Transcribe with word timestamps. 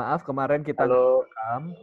Maaf 0.00 0.24
kemarin 0.24 0.64
kita 0.64 0.88
Halo. 0.88 1.28
rekam 1.28 1.76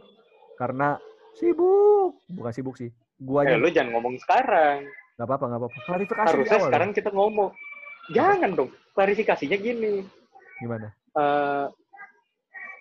karena 0.58 0.98
sibuk. 1.38 2.18
Bukan 2.26 2.50
sibuk 2.50 2.74
sih. 2.74 2.90
Guanya 3.14 3.54
Eh, 3.54 3.62
lu 3.62 3.70
jangan 3.70 3.94
ngomong 3.94 4.18
sekarang. 4.18 4.90
nggak 5.14 5.26
apa-apa, 5.26 5.44
nggak 5.46 5.60
apa-apa. 5.62 5.78
Klarifikasi 5.86 6.26
Harusnya 6.30 6.58
awal 6.58 6.66
sekarang 6.66 6.90
kita 6.90 7.10
ngomong. 7.10 7.50
Jangan 8.10 8.50
dong. 8.54 8.70
Klarifikasinya 8.94 9.54
gini. 9.54 10.02
Gimana? 10.58 10.90
Eh, 11.14 11.66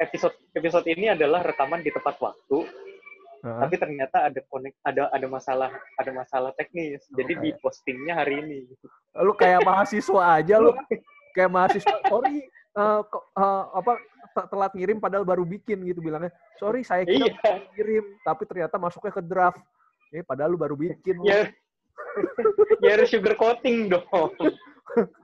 episode 0.01 0.33
episode 0.53 0.85
ini 0.85 1.09
adalah 1.09 1.41
rekaman 1.41 1.81
di 1.81 1.89
tepat 1.89 2.17
waktu, 2.17 2.65
Heeh. 3.41 3.59
tapi 3.61 3.75
ternyata 3.77 4.29
ada 4.29 4.41
konek 4.45 4.73
ada 4.81 5.09
ada 5.09 5.27
masalah 5.29 5.69
ada 5.97 6.11
masalah 6.13 6.49
teknis. 6.53 7.05
Jadi 7.13 7.33
Oke. 7.37 7.41
di 7.45 7.49
postingnya 7.61 8.13
hari 8.17 8.41
ini. 8.41 8.65
Lu 9.17 9.33
kayak 9.33 9.61
mahasiswa 9.61 10.41
aja 10.41 10.57
lu. 10.57 10.73
Kayak 11.37 11.53
mahasiswa. 11.53 11.93
Sorry, 12.09 12.49
eh, 12.77 12.99
kok, 13.09 13.23
eh, 13.33 13.63
apa 13.73 13.91
te- 14.31 14.47
telat 14.53 14.71
ngirim 14.77 14.97
padahal 15.01 15.25
baru 15.25 15.43
bikin 15.43 15.81
gitu 15.83 15.99
bilangnya. 15.99 16.29
Sorry, 16.61 16.85
saya 16.85 17.03
kira 17.03 17.33
Iya. 17.33 17.53
kirim, 17.73 18.05
tapi 18.21 18.45
ternyata 18.45 18.77
masuknya 18.77 19.13
ke 19.17 19.23
draft. 19.25 19.61
Eh, 20.13 20.21
padahal 20.21 20.53
lu 20.53 20.59
baru 20.61 20.77
bikin. 20.77 21.19
Ya, 21.25 21.49
ya 22.85 22.89
harus 22.95 23.09
sugar 23.09 23.33
coating 23.35 23.89
dong. 23.89 24.31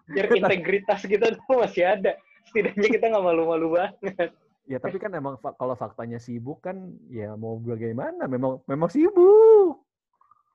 Biar 0.09 0.27
integritas 0.33 1.05
kita 1.05 1.33
tuh 1.37 1.61
masih 1.61 1.87
ada. 1.87 2.17
Setidaknya 2.49 2.89
kita 2.99 3.05
nggak 3.07 3.23
malu-malu 3.23 3.79
banget. 3.79 4.33
Ya 4.63 4.79
tapi 4.79 4.95
kan 4.95 5.11
emang 5.11 5.35
kalau 5.39 5.75
faktanya 5.75 6.19
sibuk 6.19 6.63
kan 6.63 6.95
ya 7.11 7.35
mau 7.35 7.59
bagaimana 7.59 8.27
memang 8.27 8.59
memang 8.67 8.87
sibuk. 8.91 9.79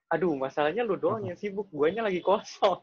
Aduh, 0.09 0.33
masalahnya 0.41 0.85
lu 0.89 0.97
doang 0.97 1.25
yang 1.29 1.37
sibuk. 1.37 1.69
Guanya 1.69 2.09
lagi 2.09 2.25
kosong. 2.25 2.81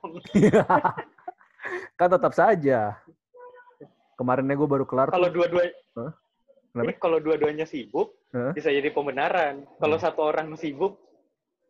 kan 1.97 2.07
tetap 2.09 2.33
saja. 2.37 3.01
Kemarinnya 4.15 4.55
gue 4.55 4.67
baru 4.67 4.85
kelar 4.87 5.11
Kalau 5.11 5.27
dua-dua? 5.27 5.67
Ini 6.75 6.91
kalau 6.99 7.23
dua-duanya 7.23 7.63
sibuk, 7.63 8.15
Hah? 8.35 8.51
bisa 8.51 8.67
jadi 8.67 8.91
pembenaran. 8.91 9.63
Kalau 9.79 9.95
Hmm. 9.95 10.03
satu 10.03 10.21
orang 10.23 10.51
sibuk, 10.55 10.99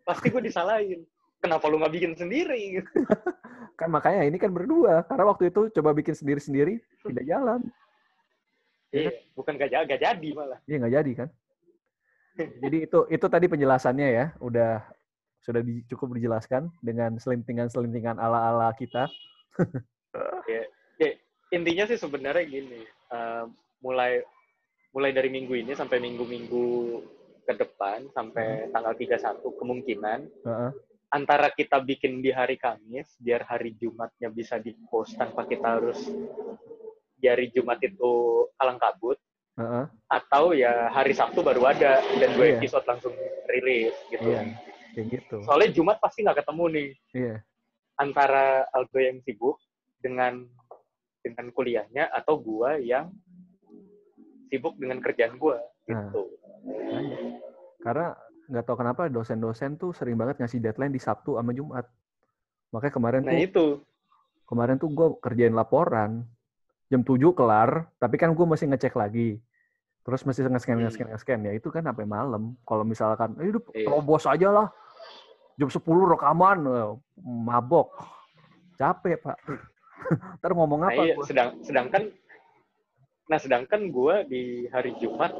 pasti 0.01 0.29
gue 0.29 0.41
disalahin. 0.41 1.05
Kenapa 1.37 1.69
lu 1.69 1.77
nggak 1.77 1.93
bikin 1.93 2.13
sendiri? 2.17 2.81
Kan 3.77 3.91
makanya 3.91 4.23
ini 4.25 4.39
kan 4.39 4.49
berdua. 4.49 5.03
Karena 5.03 5.29
waktu 5.29 5.51
itu 5.51 5.67
coba 5.69 5.91
bikin 5.91 6.15
sendiri-sendiri 6.15 6.79
tidak 7.03 7.25
jalan. 7.27 7.59
Iya, 8.95 9.11
bukan 9.35 9.59
gak, 9.59 9.69
gak 9.83 9.99
jadi 9.99 10.29
malah. 10.31 10.59
Iya 10.63 10.75
nggak 10.79 10.95
jadi 10.95 11.11
kan. 11.11 11.29
Jadi 12.63 12.77
itu 12.87 12.99
itu 13.11 13.25
tadi 13.27 13.45
penjelasannya 13.51 14.07
ya. 14.07 14.25
Udah 14.39 14.79
sudah 15.43 15.59
di- 15.59 15.83
cukup 15.85 16.15
dijelaskan 16.15 16.71
dengan 16.79 17.19
selintingan-selintingan 17.19 18.15
ala-ala 18.15 18.71
kita. 18.73 19.11
Intinya 21.55 21.87
sih 21.87 21.95
sebenarnya 21.95 22.43
gini, 22.43 22.83
eh, 22.83 23.45
mulai 23.79 24.19
mulai 24.91 25.11
dari 25.15 25.31
minggu 25.31 25.55
ini 25.55 25.71
sampai 25.71 26.03
minggu-minggu 26.03 26.67
ke 27.47 27.53
depan, 27.55 28.11
sampai 28.11 28.67
tanggal 28.75 28.91
31, 28.95 29.55
kemungkinan 29.55 30.19
Heeh. 30.43 30.71
antara 31.11 31.47
kita 31.51 31.79
bikin 31.79 32.19
di 32.19 32.31
hari 32.35 32.59
Kamis, 32.59 33.07
biar 33.23 33.47
hari 33.47 33.71
Jumatnya 33.79 34.27
bisa 34.27 34.59
di-post 34.59 35.15
tanpa 35.15 35.47
kita 35.47 35.79
harus 35.79 35.99
di 37.15 37.27
hari 37.31 37.47
Jumat 37.55 37.79
itu 37.79 38.11
kalang 38.59 38.79
kabut, 38.79 39.15
Heeh. 39.55 39.85
atau 40.11 40.51
ya 40.51 40.91
hari 40.91 41.15
Sabtu 41.15 41.39
baru 41.39 41.71
ada 41.71 42.03
dan 42.19 42.29
dua 42.35 42.51
Iya. 42.51 42.59
episode 42.59 42.83
langsung 42.83 43.15
rilis 43.47 43.95
gitu. 44.11 44.27
Kayak 44.95 45.07
gitu. 45.11 45.37
Soalnya 45.43 45.69
Jumat 45.75 45.97
pasti 46.03 46.23
nggak 46.23 46.43
ketemu 46.43 46.63
nih 46.71 46.89
Iya. 47.15 47.35
antara 47.95 48.63
Aldo 48.71 48.99
yang 48.99 49.19
sibuk 49.23 49.59
dengan 49.99 50.47
dengan 51.25 51.49
kuliahnya 51.49 52.13
atau 52.13 52.37
gua 52.37 52.77
yang 52.77 53.09
sibuk 54.47 54.77
dengan 54.77 55.01
kerjaan 55.01 55.35
gua 55.35 55.57
Nah. 55.85 56.09
gitu. 56.09 56.21
Makanya. 56.65 57.17
Karena 57.81 58.07
nggak 58.45 58.63
tahu 58.63 58.77
kenapa 58.77 59.01
dosen-dosen 59.05 59.77
tuh 59.77 59.89
sering 59.89 60.13
banget 60.13 60.37
ngasih 60.37 60.61
deadline 60.61 60.93
di 60.93 61.01
Sabtu 61.01 61.37
sama 61.37 61.49
Jumat. 61.49 61.85
Makanya 62.69 62.93
kemarin 62.93 63.21
Nah 63.21 63.33
tuh 63.33 63.41
itu 63.41 63.65
kemarin 64.45 64.77
tuh 64.77 64.89
gue 64.89 65.07
kerjain 65.17 65.53
laporan 65.53 66.21
jam 66.85 67.01
7 67.01 67.33
kelar, 67.33 67.89
tapi 67.97 68.13
kan 68.15 68.29
gue 68.29 68.45
masih 68.45 68.69
ngecek 68.69 68.93
lagi. 68.93 69.41
Terus 70.05 70.21
masih 70.21 70.45
nge-scan, 70.45 70.77
Hmm. 70.77 70.85
nge-scan, 70.85 71.07
nge-scan. 71.09 71.39
Ya 71.41 71.51
itu 71.53 71.73
kan 71.73 71.81
sampai 71.81 72.05
malam. 72.05 72.53
Kalau 72.61 72.85
misalkan, 72.85 73.33
eh 73.41 73.49
udah 73.49 73.61
Iya. 73.73 73.89
terobos 73.89 74.29
aja 74.29 74.49
lah. 74.53 74.67
Jam 75.57 75.65
10 75.65 75.81
rekaman, 76.05 76.61
eh, 76.61 76.89
mabok. 77.25 77.89
Capek, 78.77 79.17
Pak. 79.17 79.37
Ntar 80.41 80.51
ngomong 80.53 80.81
nah, 80.85 80.89
apa 80.93 81.01
iya, 81.05 81.13
gua? 81.17 81.25
sedang 81.25 81.49
sedangkan 81.65 82.03
nah 83.25 83.39
sedangkan 83.41 83.81
gua 83.89 84.21
di 84.21 84.69
hari 84.69 84.93
Jumat 85.01 85.33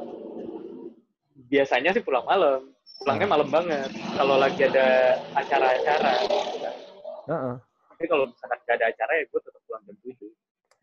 biasanya 1.46 1.94
sih 1.94 2.02
pulang 2.02 2.26
malam. 2.26 2.74
Pulangnya 2.96 3.26
Nah. 3.28 3.32
malam 3.38 3.48
banget 3.52 3.90
kalau 4.16 4.36
lagi 4.40 4.60
ada 4.66 5.20
acara-acara. 5.36 6.14
Heeh. 7.28 7.56
Tapi 7.96 8.04
kalau 8.08 8.24
misalkan 8.28 8.58
nggak 8.64 8.76
ada 8.76 8.86
acara 8.92 9.12
ya 9.16 9.24
gue 9.28 9.40
tetap 9.40 9.62
pulang 9.68 9.82
jam 9.86 9.96
7. 10.04 10.30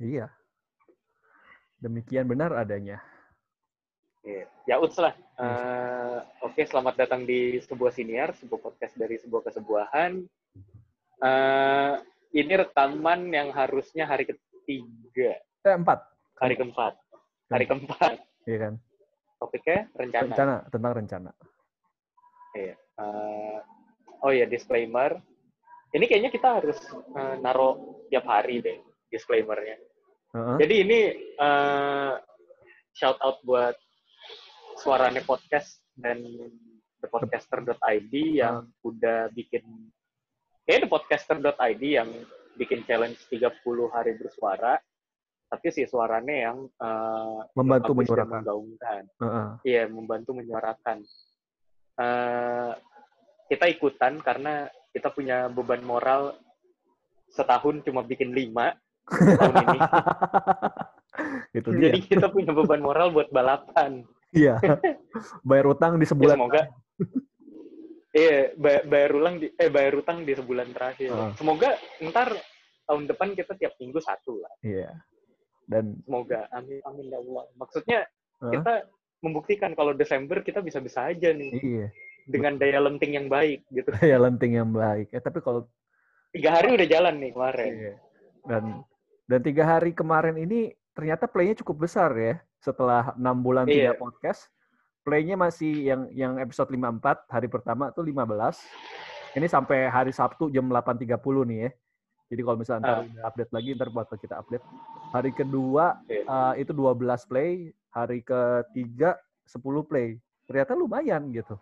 Iya. 0.02 0.26
Demikian 1.84 2.26
benar 2.30 2.56
adanya. 2.56 3.02
Iya. 4.24 4.48
Ya 4.64 4.76
uts 4.80 4.96
lah. 4.96 5.12
Eh, 5.36 6.20
Oke, 6.48 6.64
selamat 6.64 6.96
datang 6.96 7.28
di 7.28 7.60
sebuah 7.60 7.92
siniar, 7.92 8.32
sebuah 8.40 8.62
podcast 8.62 8.96
dari 8.96 9.20
sebuah 9.20 9.42
kesebuahan. 9.52 10.12
Eh, 11.24 11.94
ini 12.34 12.54
rekaman 12.58 13.30
yang 13.30 13.54
harusnya 13.54 14.10
hari 14.10 14.26
ketiga, 14.26 15.38
Eh, 15.64 15.76
empat. 15.78 16.02
hari 16.42 16.58
keempat, 16.58 16.94
hari 17.48 17.66
keempat. 17.70 18.18
Iya 18.44 18.58
kan? 18.60 18.74
Topiknya 19.40 19.80
rencana. 19.96 20.24
Rencana, 20.28 20.56
tentang 20.68 20.94
rencana. 21.00 21.32
Iya. 22.58 22.76
Eh, 22.76 23.58
oh 24.20 24.32
ya 24.34 24.46
disclaimer. 24.46 25.16
Ini 25.94 26.04
kayaknya 26.10 26.32
kita 26.34 26.60
harus 26.60 26.80
eh, 26.92 27.36
naro 27.40 28.02
tiap 28.10 28.26
hari 28.28 28.60
deh 28.60 28.82
disclaimernya. 29.08 29.78
Heeh. 30.34 30.58
Jadi 30.60 30.76
ini 30.84 31.00
eh, 31.38 32.14
shout 32.98 33.16
out 33.22 33.40
buat 33.46 33.78
suaranya 34.82 35.22
podcast 35.24 35.80
dan 35.96 36.20
thepodcaster.id 37.00 38.14
yang 38.14 38.68
udah 38.82 39.30
bikin 39.32 39.62
kayak 40.64 40.88
thepodcaster.id 40.88 41.84
yang 41.84 42.10
bikin 42.56 42.86
challenge 42.86 43.18
30 43.28 43.50
hari 43.90 44.14
bersuara 44.16 44.78
tapi 45.50 45.70
si 45.70 45.86
suaranya 45.86 46.50
yang 46.50 46.58
eh, 46.66 47.40
Membantu 47.54 47.94
bagus 47.94 48.10
dan 48.10 48.26
menyuarakan. 48.26 48.34
menggaungkan. 48.42 49.02
Heeh. 49.22 49.48
Iya, 49.62 49.84
membantu 49.86 50.32
menyuarakan. 50.34 50.98
Eh, 51.94 52.72
kita 53.54 53.66
ikutan 53.70 54.18
karena 54.18 54.66
kita 54.90 55.14
punya 55.14 55.46
beban 55.54 55.86
moral 55.86 56.34
setahun 57.30 57.86
cuma 57.86 58.02
bikin 58.02 58.34
lima 58.34 58.74
tahun 59.06 59.56
ini. 59.62 59.80
itu 61.62 61.70
dia. 61.78 61.94
Jadi 61.94 62.00
kita 62.02 62.34
punya 62.34 62.50
beban 62.50 62.82
moral 62.82 63.14
buat 63.14 63.30
balapan. 63.30 64.02
Iya. 64.34 64.58
Bayar 65.46 65.70
utang 65.70 66.02
di 66.02 66.06
Ya, 66.06 66.18
sebulan. 66.18 66.34
semoga 66.34 66.62
Iya, 68.14 68.54
ba- 68.54 68.86
bayar 68.86 69.12
ulang 69.12 69.36
di, 69.38 69.50
eh 69.52 69.68
bayar 69.68 69.98
utang 69.98 70.22
di 70.22 70.32
sebulan 70.32 70.70
terakhir. 70.70 71.10
Heeh. 71.10 71.32
Semoga 71.34 71.74
ntar 72.00 72.30
tahun 72.86 73.10
depan 73.10 73.34
kita 73.34 73.58
tiap 73.58 73.74
minggu 73.76 73.98
satu 73.98 74.38
lah. 74.38 74.54
Iya. 74.62 74.94
Dan 75.66 75.98
Semoga. 76.06 76.46
Amin 76.52 76.78
amin 76.84 77.10
ya 77.10 77.18
Allah. 77.18 77.44
Maksudnya 77.56 78.00
Heeh. 78.40 78.54
kita 78.54 78.74
membuktikan 79.20 79.72
kalau 79.74 79.92
Desember 79.92 80.40
kita 80.40 80.60
bisa-bisa 80.60 81.08
aja 81.08 81.32
nih 81.32 81.56
iya, 81.58 81.88
dengan 82.28 82.60
daya 82.60 82.78
lenting 82.78 83.16
yang 83.16 83.28
baik 83.28 83.64
gitu. 83.72 83.88
ya 84.04 84.20
lenting 84.20 84.54
yang 84.54 84.70
baik. 84.70 85.10
Eh 85.10 85.20
tapi 85.20 85.40
kalau 85.40 85.66
Tiga 86.30 86.50
hari 86.50 86.74
udah 86.74 86.88
jalan 86.88 87.16
nih 87.18 87.32
kemarin. 87.32 87.72
iya. 87.72 87.96
dan 88.44 88.64
dan 89.24 89.40
tiga 89.40 89.64
hari 89.64 89.94
kemarin 89.94 90.36
ini 90.36 90.70
ternyata 90.92 91.26
playnya 91.26 91.58
cukup 91.62 91.88
besar 91.88 92.12
ya. 92.14 92.36
Setelah 92.60 93.16
enam 93.16 93.40
bulan 93.40 93.66
Iya. 93.66 93.96
tidak 93.96 93.98
podcast, 94.02 94.52
playnya 95.04 95.36
masih 95.36 95.72
yang 95.84 96.02
yang 96.16 96.34
episode 96.40 96.72
54 96.72 97.28
hari 97.28 97.48
pertama 97.52 97.92
tuh 97.92 98.08
15. 98.08 98.64
Ini 99.36 99.48
sampai 99.52 99.92
hari 99.92 100.16
Sabtu 100.16 100.48
jam 100.50 100.66
8.30 100.72 101.20
nih 101.46 101.60
ya. 101.68 101.72
Jadi 102.34 102.42
kalau 102.42 102.58
misalnya 102.58 102.82
ntar 102.82 102.98
udah 103.06 103.24
update 103.30 103.52
lagi, 103.54 103.70
ntar 103.78 103.90
bakal 103.94 104.18
kita 104.18 104.36
update. 104.40 104.64
Hari 105.12 105.32
kedua 105.36 106.02
Iya. 106.08 106.24
eh, 106.26 106.54
itu 106.66 106.72
12 106.74 107.30
play, 107.30 107.70
hari 107.92 108.24
ketiga 108.26 109.20
10 109.46 109.84
play. 109.86 110.18
Ternyata 110.50 110.74
lumayan 110.74 111.30
gitu. 111.30 111.60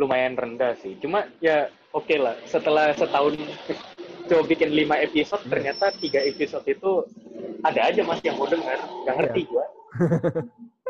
Lumayan 0.00 0.34
rendah 0.34 0.72
sih. 0.80 0.96
Cuma 0.98 1.28
ya 1.38 1.68
oke 1.92 2.16
lah. 2.16 2.34
Setelah 2.48 2.96
setahun 2.96 3.36
coba 4.30 4.42
bikin 4.48 4.72
lima 4.72 4.96
episode, 4.98 5.44
Iya. 5.44 5.50
ternyata 5.52 5.86
tiga 6.00 6.20
episode 6.24 6.64
itu 6.64 7.04
ada 7.62 7.80
aja 7.92 8.00
mas 8.02 8.18
yang 8.24 8.40
mau 8.40 8.48
denger. 8.48 8.78
Gak 9.06 9.14
ngerti 9.20 9.40
gua. 9.46 9.66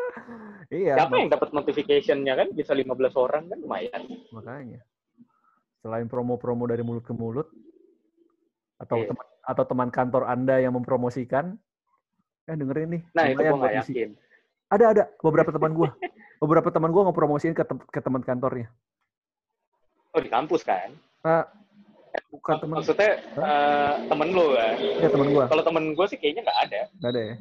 Iya, 0.72 0.96
Siapa 0.96 1.20
yang 1.20 1.28
dapat 1.28 1.52
notification-nya 1.52 2.32
kan? 2.32 2.48
Bisa 2.56 2.72
15 2.72 3.12
orang 3.20 3.44
kan 3.52 3.58
lumayan. 3.60 4.02
makanya. 4.32 4.80
Selain 5.84 6.08
promo-promo 6.08 6.64
dari 6.64 6.80
mulut 6.80 7.04
ke 7.04 7.12
mulut 7.12 7.44
atau 8.80 8.96
Iya. 8.96 9.12
teman 9.12 9.26
atau 9.42 9.64
teman 9.68 9.88
kantor 9.92 10.22
Anda 10.24 10.56
yang 10.58 10.72
mempromosikan, 10.72 11.60
Eh 12.42 12.58
dengerin 12.58 12.88
nih. 12.98 13.02
Nah 13.14 13.24
itu 13.30 13.38
gue 13.38 13.54
ngisi." 13.54 13.92
yakin. 13.94 14.10
Ada 14.66 14.84
ada 14.90 15.02
beberapa 15.20 15.52
teman 15.60 15.76
gua. 15.76 15.92
Beberapa 16.42 16.72
teman 16.74 16.90
gua 16.90 17.06
ngepromosiin 17.06 17.54
ke, 17.54 17.62
tem- 17.62 17.86
ke 17.86 18.00
teman 18.02 18.24
kantornya. 18.24 18.66
Oh 20.10 20.18
di 20.18 20.26
kampus 20.26 20.66
kan? 20.66 20.90
Ah, 21.22 21.46
bukan 22.34 22.56
teman, 22.58 22.74
Maksudnya 22.82 23.20
eh, 23.22 23.92
temen 24.10 24.28
lu 24.34 24.56
kan? 24.58 24.74
ya 24.74 25.08
teman 25.12 25.28
gua. 25.30 25.44
Kalau 25.46 25.62
temen 25.62 25.84
gue 25.94 26.06
sih 26.10 26.18
kayaknya 26.18 26.42
nggak 26.50 26.58
ada. 26.66 26.80
Nggak 26.98 27.10
ada 27.14 27.20
ya. 27.22 27.34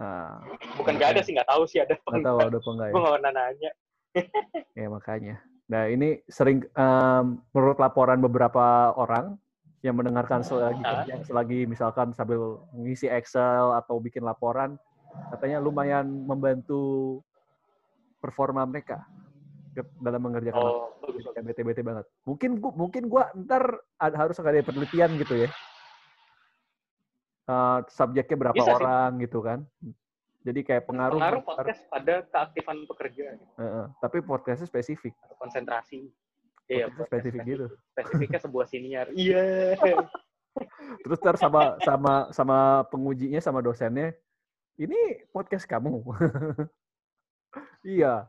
Nah, 0.00 0.40
Bukan 0.80 0.96
nggak 0.96 1.12
ada 1.12 1.20
sih, 1.20 1.36
nggak 1.36 1.50
tahu 1.52 1.62
sih 1.68 1.78
ada 1.84 1.92
apa 1.92 2.08
nggak 2.08 2.24
tahu 2.24 2.38
ada 2.40 2.56
apa 2.56 2.70
enggak 2.72 2.88
ya. 2.88 2.92
Gue 2.96 3.00
nggak 3.04 3.14
pernah 3.20 3.32
nanya. 3.36 3.70
Ya 4.78 4.86
makanya. 4.86 5.36
Nah 5.68 5.82
ini 5.92 6.22
sering 6.30 6.64
em, 6.64 7.26
menurut 7.52 7.76
laporan 7.76 8.22
beberapa 8.22 8.94
orang 8.96 9.36
yang 9.84 9.98
mendengarkan 9.98 10.40
selagi 10.40 10.80
Ah. 10.86 11.04
kerja, 11.04 11.14
selagi 11.26 11.68
misalkan 11.68 12.16
sambil 12.16 12.64
mengisi 12.72 13.10
Excel 13.10 13.76
atau 13.76 14.00
bikin 14.00 14.24
laporan, 14.24 14.80
katanya 15.28 15.60
lumayan 15.60 16.06
membantu 16.24 17.20
performa 18.22 18.64
mereka 18.64 19.04
dalam 20.00 20.22
mengerjakan. 20.22 20.60
Oh, 20.60 20.96
bete-bete 21.44 21.82
banget. 21.84 22.06
Mungkin 22.24 22.50
gua, 22.62 22.72
mungkin 22.72 23.02
gua 23.10 23.28
ntar 23.36 23.84
harus 23.98 24.36
ada 24.40 24.64
penelitian 24.64 25.12
gitu 25.18 25.44
ya. 25.44 25.50
Eh, 27.48 27.78
subjeknya 27.90 28.36
berapa 28.36 28.56
Bisa 28.56 28.72
sih. 28.72 28.76
orang 28.78 29.10
gitu 29.22 29.38
kan. 29.40 29.64
Jadi 30.40 30.60
kayak 30.64 30.84
pengaruh. 30.88 31.20
Pengaruh 31.20 31.42
pengaruh- 31.44 31.66
podcast 31.68 31.82
pada 31.92 32.14
keaktifan 32.32 32.88
pekerja 32.88 33.24
eh. 33.36 33.86
tapi 34.00 34.24
podcastnya 34.24 34.68
spesifik. 34.68 35.12
atau 35.20 35.36
konsentrasi. 35.36 36.08
Iya, 36.70 36.86
spesifik 37.04 37.40
gitu. 37.44 37.66
Spesifiknya 37.92 38.40
sebuah 38.46 38.66
siniar. 38.70 39.06
Iya. 39.12 39.74
Terus 41.06 41.18
ntar 41.22 41.36
sama 41.38 41.78
sama 41.82 42.14
sama 42.34 42.58
pengujinya 42.90 43.38
sama 43.38 43.62
dosennya, 43.62 44.14
ini 44.78 45.22
podcast 45.30 45.66
kamu. 45.66 46.02
iya, 47.86 48.26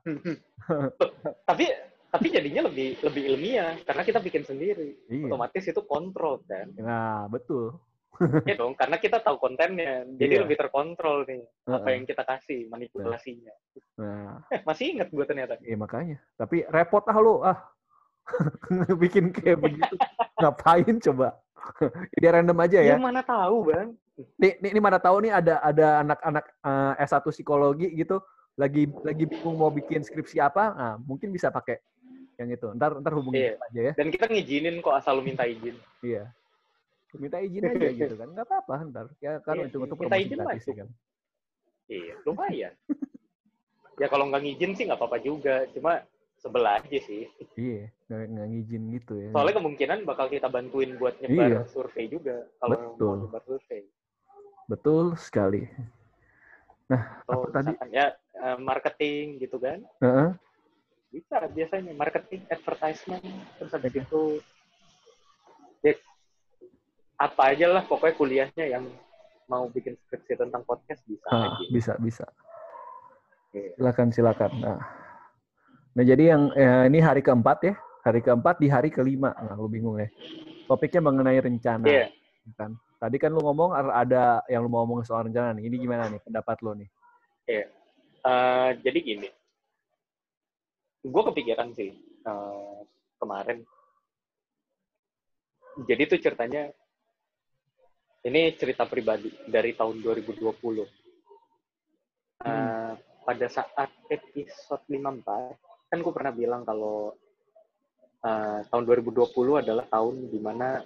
tapi 1.46 1.66
tapi 2.12 2.28
jadinya 2.30 2.68
lebih 2.69 3.00
lebih 3.02 3.24
ilmiah 3.36 3.78
karena 3.86 4.04
kita 4.06 4.19
bikin 4.22 4.44
sendiri. 4.46 4.98
iya. 5.10 5.28
Otomatis 5.31 5.66
itu 5.66 5.81
kontrol 5.86 6.42
kan. 6.46 6.69
Nah, 6.78 7.25
betul. 7.30 7.78
Iya 8.22 8.56
dong, 8.56 8.74
karena 8.74 8.96
kita 8.96 9.18
tahu 9.18 9.38
kontennya. 9.38 10.06
Jadi 10.08 10.34
Iya. 10.36 10.42
lebih 10.42 10.56
terkontrol 10.56 11.26
nih 11.26 11.42
apa 11.66 11.82
Heeh. 11.82 11.94
yang 11.96 12.06
kita 12.06 12.24
kasih, 12.24 12.60
manipulasinya. 12.68 13.54
Nah, 13.98 14.38
Eh, 14.48 14.62
masih 14.70 14.86
ingat 14.94 15.08
gue 15.10 15.26
ternyata. 15.26 15.58
iya 15.60 15.76
makanya. 15.76 16.18
Tapi 16.36 16.64
repot 16.68 17.02
ah 17.04 17.18
lu 17.18 17.42
ah. 17.42 17.58
Bikin 19.02 19.32
kayak 19.32 19.58
begitu. 19.60 19.96
Ngapain 20.38 20.96
coba? 21.02 21.28
Ide 22.18 22.30
random 22.30 22.58
aja 22.60 22.78
Ya, 22.80 22.94
ya. 22.94 22.98
mana 22.98 23.22
tahu, 23.22 23.68
Bang. 23.68 23.98
Nih, 24.38 24.54
nih, 24.60 24.72
nih 24.72 24.84
mana 24.84 24.98
tahu 24.98 25.18
nih 25.20 25.34
ada 25.34 25.58
ada 25.60 25.88
anak-anak 26.00 26.46
eh, 26.62 27.04
S1 27.04 27.26
psikologi 27.28 27.90
gitu 27.92 28.22
lagi 28.54 28.86
lagi 29.02 29.26
bingung 29.26 29.58
mau 29.58 29.70
bikin 29.70 30.02
skripsi 30.02 30.38
apa. 30.38 30.64
Nah, 30.72 30.94
mungkin 31.00 31.32
bisa 31.32 31.50
pakai 31.50 31.82
yang 32.38 32.50
itu. 32.50 32.70
Ntar 32.72 33.02
ntar 33.02 33.14
hubungi 33.14 33.40
Iya. 33.40 33.58
aja 33.60 33.82
ya. 33.82 33.94
Dan 33.96 34.08
kita 34.10 34.26
ngizinin 34.26 34.78
kok 34.80 34.94
asal 34.94 35.18
lu 35.18 35.24
minta 35.24 35.44
izin. 35.44 35.74
Iya. 36.00 36.30
Minta 37.18 37.38
izin 37.44 37.68
aja 37.68 37.90
gitu 38.00 38.16
kan. 38.16 38.28
Nggak 38.31 38.48
apa-apa 38.48 38.75
ntar. 38.88 39.06
Ya 39.19 39.40
kan 39.44 39.56
Iya, 39.60 39.68
itu 39.68 39.78
untuk 39.80 39.98
minta 40.00 40.18
izin 40.18 40.40
masuk. 40.40 40.63
sih 40.63 40.74
kan. 40.78 40.88
Iya, 41.92 42.13
lumayan. 42.24 42.74
ya 44.00 44.08
kalau 44.08 44.25
nggak 44.31 44.42
ngizin 44.48 44.72
sih 44.80 44.84
nggak 44.88 45.00
apa-apa 45.00 45.18
juga. 45.19 45.56
Cuma 45.75 46.02
sebelah 46.40 46.80
aja 46.80 47.00
sih. 47.04 47.28
Iya, 47.60 47.92
nggak, 48.08 48.22
nggak 48.31 48.48
ngizin 48.48 48.84
gitu 48.96 49.13
ya. 49.19 49.30
Soalnya 49.36 49.56
kemungkinan 49.60 50.00
bakal 50.08 50.25
kita 50.31 50.48
bantuin 50.48 50.96
buat 50.96 51.19
nyebar 51.19 51.52
Iya. 51.52 51.60
survei 51.68 52.08
juga. 52.08 52.48
Kalau 52.58 52.96
Betul. 52.96 53.06
mau 53.06 53.22
nyebar 53.28 53.44
survei. 53.44 53.84
Betul 54.72 55.06
sekali. 55.19 55.68
Atau 56.88 57.48
Apa 57.48 57.56
tadi? 57.60 57.72
ya 57.92 58.16
eh, 58.16 58.58
marketing 58.60 59.40
gitu 59.40 59.60
kan. 59.60 59.84
Heeh. 60.00 60.30
Bisa 61.12 61.44
biasanya 61.44 61.92
marketing, 61.92 62.48
advertisement, 62.48 63.19
terus 63.60 63.72
habis 63.75 63.92
Oke. 63.92 64.00
itu 64.00 64.22
ya, 65.84 65.94
apa 67.22 67.54
aja 67.54 67.70
lah 67.70 67.86
pokoknya 67.86 68.16
kuliahnya 68.18 68.66
yang 68.66 68.90
mau 69.46 69.70
bikin 69.70 69.94
skripsi 70.08 70.42
tentang 70.42 70.66
podcast 70.66 71.06
bisa 71.06 71.28
Ah, 71.30 71.54
aja. 71.54 71.66
bisa, 71.70 71.94
bisa. 72.02 72.26
Iya. 73.54 73.78
Silakan, 73.78 74.08
silakan. 74.10 74.52
Nah, 74.64 74.80
nah 75.94 76.04
jadi 76.08 76.34
yang 76.34 76.50
eh, 76.56 76.90
ini 76.90 76.98
hari 77.04 77.22
keempat 77.22 77.58
ya. 77.68 77.76
Hari 78.02 78.26
keempat 78.26 78.58
di 78.58 78.68
hari 78.72 78.90
kelima. 78.90 79.36
Nah, 79.38 79.54
lu 79.54 79.70
bingung 79.70 80.00
ya. 80.02 80.10
Topiknya 80.66 81.06
mengenai 81.06 81.38
rencana. 81.38 81.86
Iya. 81.86 82.10
Kan? 82.58 82.74
Tadi 82.98 83.18
kan 83.22 83.30
lu 83.30 83.44
ngomong 83.46 83.76
ada 83.76 84.42
yang 84.50 84.66
lu 84.66 84.70
mau 84.72 84.82
ngomong 84.82 85.06
soal 85.06 85.30
rencana 85.30 85.54
nih. 85.54 85.70
Ini 85.70 85.76
gimana 85.78 86.10
nih 86.10 86.22
pendapat 86.26 86.58
lu 86.66 86.74
nih? 86.80 86.90
Eh, 87.50 88.70
jadi 88.82 89.00
gini, 89.02 89.30
gue 91.02 91.24
kepikiran 91.34 91.74
sih 91.74 91.92
eh, 92.00 92.78
kemarin. 93.18 93.66
Jadi 95.86 96.04
tuh 96.06 96.20
ceritanya, 96.22 96.70
ini 98.22 98.54
cerita 98.58 98.86
pribadi 98.86 99.34
dari 99.50 99.74
tahun 99.74 100.02
2020. 100.02 100.86
Eh, 102.42 102.94
pada 103.22 103.48
saat 103.50 103.90
episode 104.10 104.84
54, 104.90 105.58
kan 105.90 105.98
gue 106.02 106.14
pernah 106.14 106.34
bilang 106.34 106.62
kalau 106.66 107.14
eh, 108.22 108.60
tahun 108.70 108.84
2020 108.86 109.62
adalah 109.66 109.86
tahun 109.90 110.30
di 110.30 110.40
mana 110.42 110.82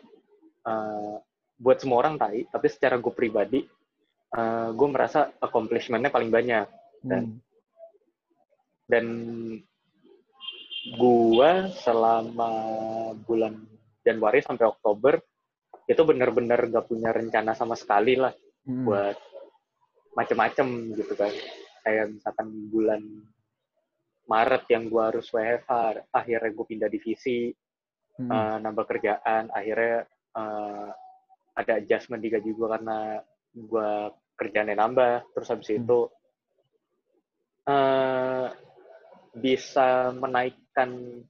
eh, 0.65 1.15
buat 1.55 1.77
semua 1.79 2.03
orang 2.03 2.15
tai, 2.19 2.47
tapi 2.47 2.67
secara 2.71 2.95
gue 2.99 3.11
pribadi, 3.11 3.59
eh, 4.31 4.69
gue 4.71 4.87
merasa 4.87 5.31
accomplishment-nya 5.39 6.11
paling 6.11 6.31
banyak 6.31 6.67
Dan- 7.05 7.37
Hmm. 7.37 7.37
dan 8.89 9.05
gua 10.97 11.69
selama 11.81 12.49
bulan 13.25 13.57
Januari 14.01 14.41
sampai 14.41 14.65
Oktober 14.69 15.17
itu 15.85 16.01
benar-benar 16.01 16.65
gak 16.69 16.89
punya 16.89 17.13
rencana 17.13 17.53
sama 17.53 17.77
sekali 17.77 18.17
lah 18.17 18.33
Hmm. 18.65 18.81
buat 18.81 19.13
macem-macem 20.17 20.97
gitu 20.97 21.13
kan 21.13 21.29
kayak 21.85 22.17
misalkan 22.17 22.49
bulan 22.73 23.01
Maret 24.25 24.65
yang 24.73 24.89
gua 24.89 25.13
harus 25.13 25.29
WFH 25.29 26.01
akhirnya 26.09 26.49
gue 26.49 26.65
pindah 26.65 26.89
divisi 26.89 27.53
Hmm. 28.17 28.31
eh, 28.31 28.57
nambah 28.63 28.85
kerjaan 28.89 29.53
akhirnya 29.53 30.07
eh, 30.33 30.89
ada 31.55 31.71
adjustment 31.77 32.25
di 32.25 32.33
gaji 32.33 32.57
gue 32.57 32.67
karena 32.67 33.21
gue 33.53 33.89
kerjaannya 34.33 34.75
nambah 34.75 35.13
terus 35.35 35.51
habis 35.53 35.69
Hmm. 35.69 35.85
itu 35.85 35.99
eh, 37.69 38.47
bisa 39.35 40.09
menaikkan 40.15 41.21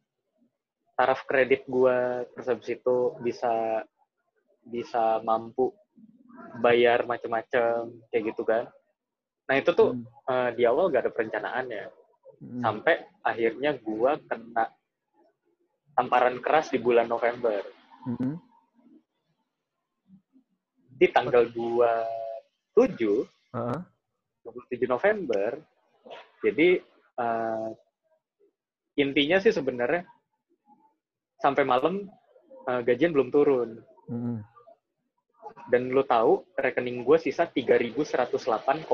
taraf 0.95 1.27
kredit 1.27 1.67
gue 1.67 2.23
terus 2.31 2.47
habis 2.47 2.69
itu 2.71 2.97
bisa 3.19 3.83
bisa 4.65 5.21
mampu 5.21 5.71
bayar 6.59 7.05
macam-macam 7.05 7.93
kayak 8.09 8.23
gitu 8.33 8.43
kan 8.43 8.65
nah 9.45 9.55
itu 9.55 9.69
tuh 9.71 9.93
Hmm. 9.93 10.03
eh, 10.25 10.49
di 10.57 10.63
awal 10.65 10.89
gak 10.89 11.05
ada 11.05 11.13
perencanaannya 11.13 11.85
Hmm. 12.35 12.61
sampai 12.61 12.95
akhirnya 13.23 13.77
gue 13.79 14.11
kena 14.27 14.65
tamparan 15.95 16.43
keras 16.43 16.67
di 16.67 16.77
bulan 16.77 17.07
November 17.07 17.63
Hmm. 18.03 18.35
di 20.95 21.07
tanggal 21.11 21.47
27 21.51 23.23
Heeh. 23.55 23.79
27 24.43 24.87
November 24.87 25.49
jadi 26.43 26.81
eh, 27.15 27.69
intinya 28.95 29.37
sih 29.39 29.51
sebenarnya 29.51 30.03
sampai 31.39 31.63
malam 31.63 32.09
eh, 32.65 32.81
gajian 32.83 33.13
belum 33.15 33.29
turun 33.29 33.79
Hmm. 34.05 34.37
Dan 35.65 35.89
lo 35.89 36.03
tahu 36.03 36.43
rekening 36.53 37.01
gue 37.01 37.17
sisa 37.17 37.47
3.108,83 37.47 38.85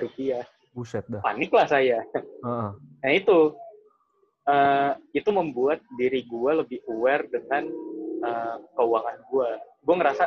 rupiah 0.00 0.44
Buset 0.70 1.06
dah. 1.06 1.20
panik 1.20 1.50
lah 1.50 1.66
saya 1.66 2.02
Heeh. 2.10 2.70
nah 2.74 3.12
itu 3.12 3.54
eh, 4.44 4.92
itu 5.12 5.30
membuat 5.30 5.78
diri 5.94 6.22
gue 6.22 6.52
lebih 6.56 6.80
aware 6.88 7.26
dengan 7.26 7.64
eh, 8.20 8.56
keuangan 8.72 9.18
gue 9.24 9.50
gue 9.80 9.94
ngerasa 9.94 10.24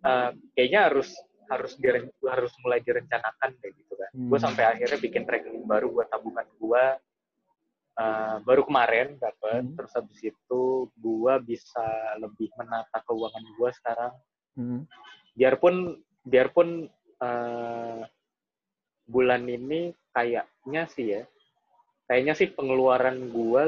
eh, 0.00 0.30
kayaknya 0.54 0.80
harus 0.86 1.08
harus 1.46 1.74
diren- 1.76 2.14
harus 2.22 2.52
mulai 2.60 2.78
direncanakan 2.78 3.50
kayak 3.58 3.74
gitu 3.74 3.94
kan 3.94 4.10
gue 4.12 4.30
Hmm. 4.30 4.46
sampai 4.46 4.64
akhirnya 4.68 4.98
bikin 4.98 5.24
rekening 5.24 5.66
baru 5.66 5.90
buat 5.90 6.08
tabungan 6.08 6.46
gue 6.56 6.84
eh, 8.00 8.36
baru 8.40 8.62
kemarin 8.64 9.20
dapat 9.20 9.60
Hmm. 9.62 9.76
terus 9.76 9.92
habis 9.92 10.20
itu 10.24 10.62
gue 10.96 11.34
bisa 11.44 11.86
lebih 12.16 12.48
menata 12.56 13.04
keuangan 13.04 13.44
gue 13.44 13.70
sekarang 13.76 14.12
Hmm. 14.56 14.80
biarpun 15.36 15.74
biarpun 16.24 16.68
eh, 17.20 18.00
bulan 19.04 19.42
ini 19.44 19.92
kayaknya 20.10 20.82
sih 20.88 21.06
ya 21.18 21.22
kayaknya 22.08 22.32
sih 22.32 22.48
pengeluaran 22.48 23.28
gue 23.28 23.62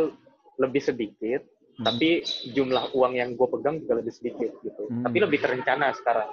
lebih 0.56 0.80
sedikit 0.80 1.44
Hmm. 1.72 1.88
tapi 1.88 2.20
jumlah 2.52 2.92
uang 2.92 3.16
yang 3.16 3.32
gue 3.32 3.48
pegang 3.48 3.80
juga 3.80 4.00
lebih 4.00 4.12
sedikit 4.12 4.52
gitu 4.60 4.88
Hmm. 4.88 5.04
tapi 5.04 5.18
lebih 5.20 5.40
terencana 5.40 5.92
sekarang 5.92 6.28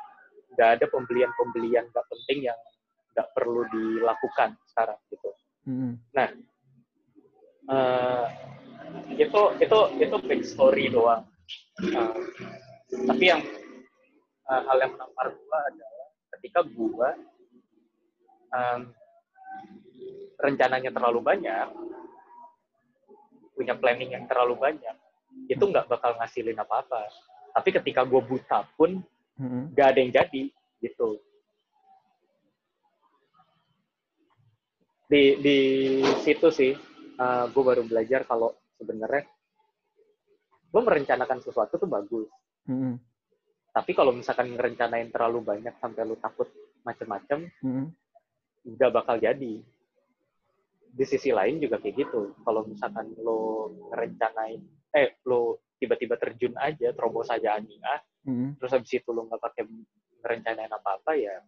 nggak 0.51 0.69
ada 0.75 0.85
pembelian-pembelian 0.91 1.87
nggak 1.87 2.07
penting 2.07 2.51
yang 2.51 2.59
nggak 3.15 3.27
perlu 3.31 3.63
dilakukan 3.67 4.55
sekarang 4.67 4.99
gitu. 5.07 5.29
Mm-hmm. 5.67 5.91
Nah, 6.13 6.27
uh, 7.69 8.25
itu 9.13 9.41
itu 9.61 9.79
itu 10.01 10.15
big 10.25 10.41
story 10.43 10.89
doang. 10.89 11.23
Uh, 11.79 12.13
tapi 13.07 13.23
yang 13.31 13.41
uh, 14.49 14.61
hal 14.65 14.77
yang 14.81 14.91
menampar 14.97 15.31
gua 15.31 15.59
adalah 15.69 16.07
ketika 16.37 16.59
gua 16.65 17.09
um, 18.51 18.81
rencananya 20.41 20.91
terlalu 20.91 21.19
banyak, 21.21 21.67
punya 23.53 23.77
planning 23.77 24.11
yang 24.17 24.25
terlalu 24.25 24.57
banyak, 24.57 24.95
itu 25.47 25.63
nggak 25.63 25.87
bakal 25.87 26.17
ngasilin 26.17 26.57
apa-apa. 26.57 27.05
Tapi 27.49 27.69
ketika 27.75 28.07
gue 28.07 28.21
buta 28.23 28.63
pun 28.77 29.03
Mm-hmm. 29.39 29.63
nggak 29.71 29.87
ada 29.87 29.99
yang 30.03 30.11
jadi 30.11 30.43
gitu. 30.83 31.09
Di 35.07 35.39
di 35.39 35.59
situ 36.27 36.47
sih 36.51 36.75
uh, 37.19 37.45
gue 37.51 37.63
baru 37.63 37.83
belajar 37.83 38.23
kalau 38.23 38.55
sebenarnya 38.79 39.27
lo 40.69 40.79
merencanakan 40.85 41.39
sesuatu 41.43 41.75
tuh 41.75 41.89
bagus. 41.89 42.29
Mm-hmm. 42.69 42.93
Tapi 43.69 43.91
kalau 43.93 44.11
misalkan 44.13 44.53
ngerencanain 44.53 45.09
terlalu 45.13 45.45
banyak 45.45 45.75
sampai 45.77 46.01
lo 46.07 46.15
takut 46.17 46.49
macem-macem, 46.87 47.49
Mm-hmm. 47.61 47.85
nggak 48.77 48.91
bakal 48.93 49.15
jadi. 49.19 49.61
Di 50.89 51.05
sisi 51.05 51.29
lain 51.29 51.61
juga 51.61 51.77
kayak 51.77 51.95
gitu. 52.01 52.33
Kalau 52.41 52.65
misalkan 52.65 53.13
lo 53.21 53.69
ngerencanain, 53.93 54.61
eh 54.95 55.21
lo 55.25 55.61
tiba-tiba 55.77 56.17
terjun 56.17 56.57
aja, 56.57 56.91
terobos 56.93 57.29
aja 57.29 57.57
anjing 57.59 57.81
ah, 57.85 58.01
Mm-hmm. 58.27 58.59
terus 58.59 58.75
habis 58.75 58.91
itu 58.91 59.09
lo 59.15 59.25
nggak 59.31 59.41
pakai 59.41 59.63
ngerencanain 60.19 60.69
apa-apa 60.75 61.15
ya 61.15 61.39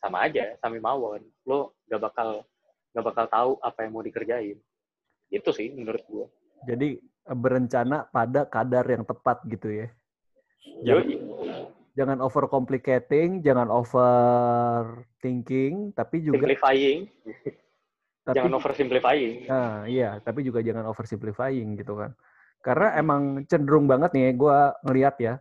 sama 0.00 0.24
aja, 0.24 0.56
sami 0.58 0.80
mawon. 0.80 1.20
Lo 1.44 1.76
nggak 1.86 2.00
bakal 2.00 2.42
nggak 2.96 3.04
bakal 3.04 3.26
tahu 3.30 3.50
apa 3.60 3.78
yang 3.84 3.92
mau 3.94 4.02
dikerjain. 4.02 4.58
Itu 5.30 5.54
sih 5.54 5.70
menurut 5.70 6.02
gua. 6.10 6.26
Jadi 6.66 6.98
eh, 7.00 7.36
berencana 7.38 8.04
pada 8.10 8.44
kadar 8.44 8.84
yang 8.90 9.06
tepat 9.06 9.46
gitu 9.46 9.70
ya. 9.70 9.88
Jangan, 10.84 11.06
Yoi. 11.08 11.16
jangan 11.96 12.18
over 12.20 12.44
complicating, 12.50 13.40
jangan 13.40 13.72
over 13.72 15.04
thinking, 15.24 15.92
tapi 15.96 16.20
juga 16.20 16.44
Simplifying, 16.44 16.98
tapi, 18.24 18.36
jangan 18.36 18.52
oversimplifying. 18.60 19.48
Nah, 19.48 19.88
iya, 19.88 20.20
tapi 20.20 20.44
juga 20.44 20.60
jangan 20.60 20.84
oversimplifying 20.88 21.80
gitu 21.80 21.96
kan. 21.96 22.12
Karena 22.60 22.92
emang 23.00 23.44
cenderung 23.48 23.88
banget 23.88 24.12
nih 24.12 24.36
gue 24.36 24.58
ngelihat 24.84 25.16
ya 25.16 25.34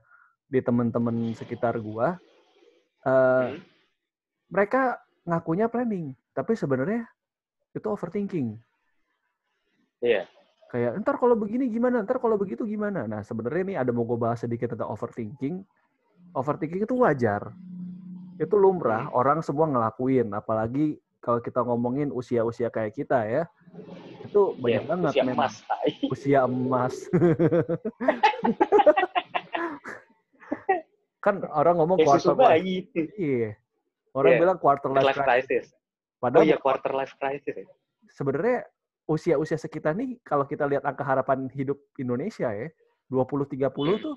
di 0.48 0.64
temen-temen 0.64 1.36
sekitar 1.36 1.78
gue, 1.80 2.08
eh, 3.06 3.48
Hmm. 3.52 3.60
mereka 4.50 4.98
ngakunya 5.28 5.68
planning, 5.68 6.16
tapi 6.32 6.56
sebenarnya 6.56 7.06
itu 7.76 7.88
overthinking. 7.92 8.56
Iya. 10.00 10.24
Kayak 10.70 11.02
ntar 11.02 11.18
kalau 11.18 11.34
begini 11.34 11.66
gimana, 11.68 12.06
ntar 12.06 12.22
kalau 12.22 12.38
begitu 12.38 12.62
gimana. 12.64 13.10
Nah 13.10 13.26
sebenarnya 13.26 13.64
nih 13.66 13.78
ada 13.82 13.90
mau 13.90 14.06
gue 14.06 14.16
bahas 14.16 14.40
sedikit 14.40 14.70
tentang 14.72 14.94
overthinking. 14.94 15.66
Overthinking 16.38 16.86
itu 16.86 16.94
wajar, 16.94 17.50
itu 18.38 18.54
lumrah, 18.54 19.10
orang 19.10 19.42
semua 19.42 19.66
ngelakuin. 19.66 20.30
Apalagi 20.30 20.94
kalau 21.20 21.42
kita 21.42 21.66
ngomongin 21.66 22.14
usia-usia 22.14 22.70
kayak 22.70 22.94
kita 22.94 23.26
ya, 23.26 23.44
itu 24.22 24.54
banyak 24.62 24.86
Iya, 24.86 24.90
banget 24.94 25.14
usia 25.18 25.24
memang. 25.26 25.50
emas, 25.50 25.56
usia 26.14 26.40
emas. 26.46 26.96
kan 31.20 31.44
orang 31.50 31.82
ngomong 31.82 31.98
quarter 32.00 32.38
life. 32.38 32.64
Iya. 33.18 33.58
Orang 34.14 34.32
Iya, 34.34 34.40
bilang 34.40 34.58
quarter 34.62 34.90
life 34.94 35.04
Life 35.04 35.18
crisis. 35.18 35.26
crisis. 35.26 35.66
Oh 35.74 36.22
Padahal 36.22 36.46
iya, 36.46 36.58
quarter 36.62 36.92
life 36.94 37.16
crisis. 37.18 37.56
ya. 37.58 37.68
sebenarnya 38.10 38.66
usia-usia 39.10 39.58
sekitar 39.58 39.98
nih 39.98 40.22
kalau 40.22 40.46
kita 40.46 40.70
lihat 40.70 40.86
angka 40.86 41.02
harapan 41.02 41.50
hidup 41.50 41.82
Indonesia 41.98 42.54
ya, 42.54 42.70
20-30 43.10 44.06
tuh 44.06 44.16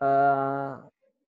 eh 0.00 0.72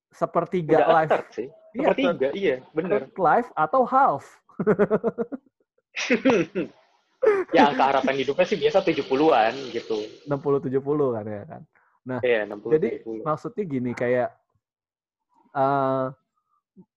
sepertiga 0.09 0.81
Udah 0.81 1.05
life. 1.05 1.13
sih. 1.29 1.53
Iya, 1.73 1.93
Sepertiga, 1.93 2.27
iya, 2.33 2.55
third 2.73 3.13
life 3.17 3.49
atau 3.53 3.81
half. 3.85 4.25
ya 7.55 7.69
angka 7.69 7.83
harapan 7.93 8.15
hidupnya 8.21 8.45
sih 8.45 8.57
biasa 8.57 8.81
70-an 8.81 9.53
gitu. 9.73 9.97
60-70 10.25 11.15
kan 11.17 11.25
ya 11.25 11.43
kan. 11.45 11.61
Iya, 12.25 12.39
60 12.49 12.73
Jadi 12.77 12.89
70. 13.05 13.25
maksudnya 13.25 13.63
gini 13.65 13.91
kayak 13.93 14.29
eh 15.53 16.05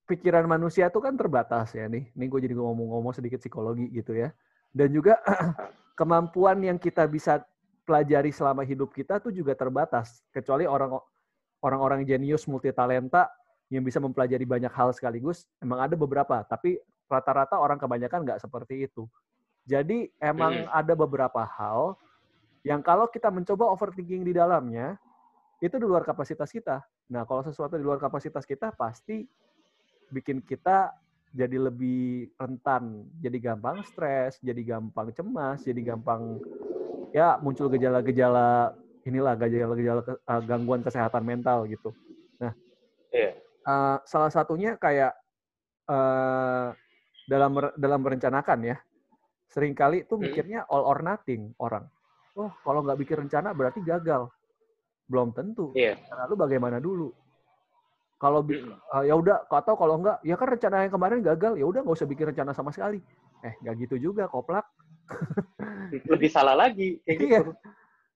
pikiran 0.08 0.48
manusia 0.48 0.88
tuh 0.88 1.04
kan 1.04 1.16
terbatas 1.16 1.72
ya 1.72 1.88
nih. 1.88 2.12
Ini 2.12 2.24
gue 2.28 2.40
jadi 2.48 2.54
ngomong-ngomong 2.56 3.12
sedikit 3.16 3.40
psikologi 3.40 3.88
gitu 3.92 4.16
ya. 4.16 4.32
Dan 4.76 4.92
juga 4.92 5.16
kemampuan 5.98 6.60
yang 6.60 6.76
kita 6.76 7.08
bisa 7.08 7.40
pelajari 7.88 8.28
selama 8.28 8.60
hidup 8.60 8.92
kita 8.92 9.16
tuh 9.16 9.32
juga 9.32 9.56
terbatas. 9.56 10.20
Kecuali 10.28 10.68
orang 10.68 11.00
orang-orang 11.64 12.04
jenius 12.04 12.44
multi 12.44 12.68
talenta 12.76 13.32
yang 13.72 13.80
bisa 13.80 13.96
mempelajari 13.96 14.44
banyak 14.44 14.68
hal 14.68 14.92
sekaligus. 14.92 15.48
Emang 15.64 15.80
ada 15.80 15.96
beberapa, 15.96 16.44
tapi 16.44 16.76
rata-rata 17.08 17.56
orang 17.56 17.80
kebanyakan 17.80 18.28
nggak 18.28 18.40
seperti 18.44 18.84
itu. 18.84 19.08
Jadi 19.64 20.12
emang 20.20 20.68
ada 20.70 20.92
beberapa 20.94 21.42
hal 21.42 21.96
yang 22.62 22.84
kalau 22.84 23.08
kita 23.10 23.32
mencoba 23.32 23.66
overthinking 23.72 24.22
di 24.26 24.34
dalamnya, 24.36 24.98
itu 25.58 25.74
di 25.80 25.86
luar 25.86 26.04
kapasitas 26.04 26.52
kita. 26.52 26.84
Nah, 27.10 27.22
kalau 27.24 27.42
sesuatu 27.42 27.78
di 27.78 27.82
luar 27.86 28.02
kapasitas 28.02 28.44
kita 28.44 28.74
pasti 28.74 29.24
bikin 30.10 30.42
kita 30.42 30.94
jadi 31.36 31.56
lebih 31.60 32.32
rentan, 32.40 33.04
jadi 33.20 33.52
gampang 33.52 33.84
stres, 33.84 34.40
jadi 34.40 34.56
gampang 34.64 35.12
cemas, 35.12 35.60
jadi 35.60 35.92
gampang 35.92 36.40
ya 37.12 37.36
muncul 37.44 37.68
gejala-gejala 37.68 38.72
inilah 39.04 39.36
gejala-gejala 39.36 40.00
ke- 40.00 40.20
uh, 40.24 40.42
gangguan 40.42 40.80
kesehatan 40.80 41.22
mental 41.22 41.68
gitu. 41.68 41.92
Nah, 42.40 42.56
Iya. 43.12 43.36
uh, 43.68 44.00
salah 44.08 44.32
satunya 44.32 44.80
kayak 44.80 45.12
uh, 45.92 46.72
dalam 47.28 47.52
dalam 47.76 48.00
merencanakan 48.00 48.72
ya, 48.72 48.76
sering 49.52 49.76
kali 49.76 50.08
tuh 50.08 50.16
Hmm. 50.16 50.32
mikirnya 50.32 50.64
all 50.72 50.88
or 50.88 51.04
nothing 51.04 51.52
orang. 51.60 51.84
Oh, 52.32 52.52
kalau 52.64 52.80
nggak 52.80 53.00
bikin 53.04 53.28
rencana 53.28 53.52
berarti 53.52 53.84
gagal. 53.84 54.32
Belum 55.06 55.30
tentu. 55.36 55.76
Iya. 55.76 56.00
Rencana 56.00 56.22
lu 56.26 56.34
bagaimana 56.34 56.78
dulu? 56.80 57.12
Kalau 58.16 58.40
Mm. 58.40 58.72
uh, 58.72 59.04
ya 59.04 59.12
udah 59.12 59.44
atau 59.44 59.76
kalau 59.76 60.00
enggak 60.00 60.16
ya 60.24 60.40
kan 60.40 60.48
rencana 60.48 60.88
yang 60.88 60.92
kemarin 60.92 61.20
gagal 61.20 61.52
ya 61.60 61.68
udah 61.68 61.84
nggak 61.84 61.96
usah 62.00 62.08
bikin 62.08 62.32
rencana 62.32 62.56
sama 62.56 62.72
sekali 62.72 63.04
eh 63.44 63.52
nggak 63.60 63.74
gitu 63.84 64.08
juga 64.08 64.24
koplak 64.24 64.64
Lebih 66.12 66.32
salah 66.32 66.56
lagi 66.56 66.96
kayak 67.04 67.18
Iya. 67.20 67.40
gitu. 67.44 67.52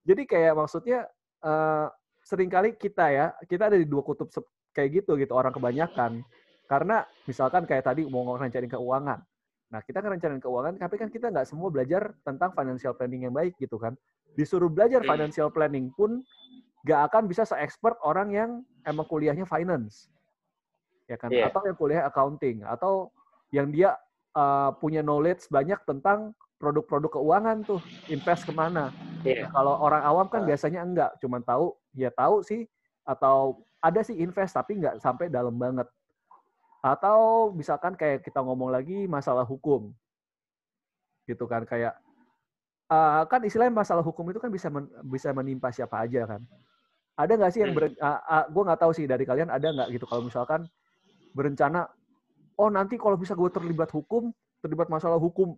jadi 0.09 0.23
kayak 0.25 0.52
maksudnya 0.57 0.99
eh 1.45 1.87
sering 2.25 2.49
kali 2.49 2.76
kita 2.80 3.12
ya 3.12 3.26
kita 3.45 3.69
ada 3.69 3.76
di 3.76 3.85
dua 3.85 4.00
kutub 4.00 4.33
kayak 4.73 5.04
gitu 5.04 5.21
gitu 5.21 5.37
orang 5.37 5.52
kebanyakan 5.52 6.25
karena 6.64 7.04
misalkan 7.28 7.69
kayak 7.69 7.85
tadi 7.85 8.09
mau 8.09 8.25
ngerencanain 8.25 8.73
keuangan 8.73 9.21
nah 9.69 9.80
kita 9.85 10.00
kan 10.00 10.16
rencanain 10.16 10.40
keuangan 10.40 10.75
tapi 10.80 10.97
kan 10.97 11.12
kita 11.12 11.28
nggak 11.28 11.45
semua 11.45 11.69
belajar 11.69 12.16
tentang 12.25 12.57
financial 12.57 12.97
planning 12.97 13.28
yang 13.28 13.35
baik 13.37 13.52
gitu 13.61 13.76
kan 13.76 13.92
disuruh 14.33 14.73
belajar 14.73 15.04
Hmm. 15.04 15.12
financial 15.12 15.52
planning 15.52 15.92
pun 15.92 16.25
nggak 16.80 17.00
akan 17.12 17.22
bisa 17.28 17.44
se-expert 17.44 17.96
orang 18.00 18.28
yang 18.32 18.50
emang 18.82 19.04
kuliahnya 19.04 19.44
finance 19.44 20.08
ya 21.04 21.18
kan 21.18 21.28
Iya. 21.28 21.50
atau 21.50 21.60
yang 21.66 21.76
kuliah 21.76 22.02
accounting 22.06 22.62
atau 22.64 23.10
yang 23.50 23.68
dia 23.68 23.99
uh, 24.32 24.70
punya 24.78 25.02
knowledge 25.02 25.50
banyak 25.50 25.76
tentang 25.84 26.32
produk-produk 26.56 27.20
keuangan 27.20 27.64
tuh 27.66 27.80
invest 28.06 28.46
ke 28.46 28.52
mana 28.54 28.88
Iya. 29.20 29.44
Nah, 29.44 29.52
kalau 29.52 29.75
orang 29.76 30.00
awam 30.00 30.26
kan 30.32 30.40
Ah. 30.44 30.49
biasanya 30.49 30.80
enggak, 30.80 31.10
cuman 31.20 31.44
tahu 31.44 31.76
ya 31.92 32.08
tahu 32.08 32.40
sih 32.40 32.64
atau 33.04 33.60
ada 33.84 34.00
sih 34.00 34.16
invest 34.16 34.56
tapi 34.56 34.80
nggak 34.80 34.96
sampai 34.96 35.28
dalam 35.28 35.52
banget. 35.60 35.84
Atau 36.80 37.52
misalkan 37.52 37.92
kayak 37.92 38.25
kita 38.25 38.40
ngomong 38.40 38.72
lagi 38.72 39.04
masalah 39.04 39.44
hukum. 39.44 39.92
Gitu 41.28 41.44
kan 41.44 41.68
kayak 41.68 42.00
eh, 42.88 43.22
kan 43.28 43.40
istilahnya 43.44 43.76
masalah 43.76 44.00
hukum 44.00 44.25
itu 44.32 44.40
kan 44.40 44.49
bisa 44.49 44.72
men- 44.72 44.88
bisa 45.04 45.37
menimpa 45.37 45.68
siapa 45.68 46.00
aja 46.00 46.25
kan. 46.25 46.40
Ada 47.21 47.37
nggak 47.37 47.53
sih 47.53 47.61
yang 47.61 47.77
ber, 47.77 47.93
gue 48.49 48.62
nggak 48.65 48.81
tahu 48.81 48.93
sih 48.97 49.05
dari 49.05 49.29
kalian 49.29 49.53
ada 49.53 49.69
nggak 49.77 49.89
gitu? 49.93 50.09
Kalau 50.09 50.25
misalkan 50.25 50.65
berencana 51.37 51.85
oh 52.57 52.69
nanti 52.73 52.97
kalau 52.97 53.21
bisa 53.21 53.37
gue 53.37 53.50
terlibat 53.53 53.93
hukum, 53.93 54.33
terlibat 54.65 54.89
masalah 54.89 55.21
hukum 55.21 55.53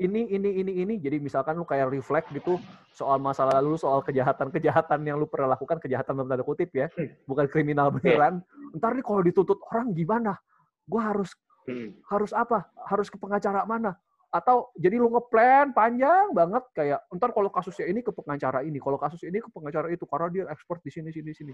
ini 0.00 0.32
ini 0.32 0.64
ini 0.64 0.72
ini 0.80 0.94
jadi 0.96 1.20
misalkan 1.20 1.60
lu 1.60 1.68
kayak 1.68 1.92
reflect 1.92 2.32
gitu 2.32 2.56
soal 2.96 3.20
masa 3.20 3.44
lalu 3.44 3.76
soal 3.76 4.00
kejahatan-kejahatan 4.00 5.04
yang 5.04 5.20
lu 5.20 5.28
pernah 5.28 5.52
lakukan 5.52 5.76
kejahatan 5.76 6.16
dalam 6.16 6.28
tanda 6.32 6.40
kutip 6.40 6.72
ya 6.72 6.88
bukan 7.28 7.44
kriminal 7.52 7.92
beneran 7.92 8.40
ntar 8.80 8.96
nih 8.96 9.04
kalau 9.04 9.20
dituntut 9.20 9.60
orang 9.68 9.92
gimana? 9.92 10.40
Gua 10.88 11.12
harus 11.12 11.36
Hmm. 11.68 11.92
harus 12.08 12.32
apa? 12.32 12.72
Harus 12.88 13.12
ke 13.12 13.20
pengacara 13.20 13.68
mana 13.68 13.92
atau 14.30 14.70
jadi 14.78 14.94
lu 15.02 15.10
ngeplan 15.10 15.74
panjang 15.74 16.30
banget 16.30 16.62
kayak 16.70 17.02
ntar 17.18 17.34
kalau 17.34 17.50
kasusnya 17.50 17.90
ini 17.90 17.98
ke 17.98 18.14
pengacara 18.14 18.62
ini 18.62 18.78
kalau 18.78 18.94
kasus 18.94 19.26
ini 19.26 19.42
ke 19.42 19.50
pengacara 19.50 19.90
itu 19.90 20.06
karena 20.06 20.28
dia 20.30 20.44
expert 20.54 20.78
di 20.86 20.90
sini 20.94 21.10
sini 21.10 21.34
sini 21.34 21.52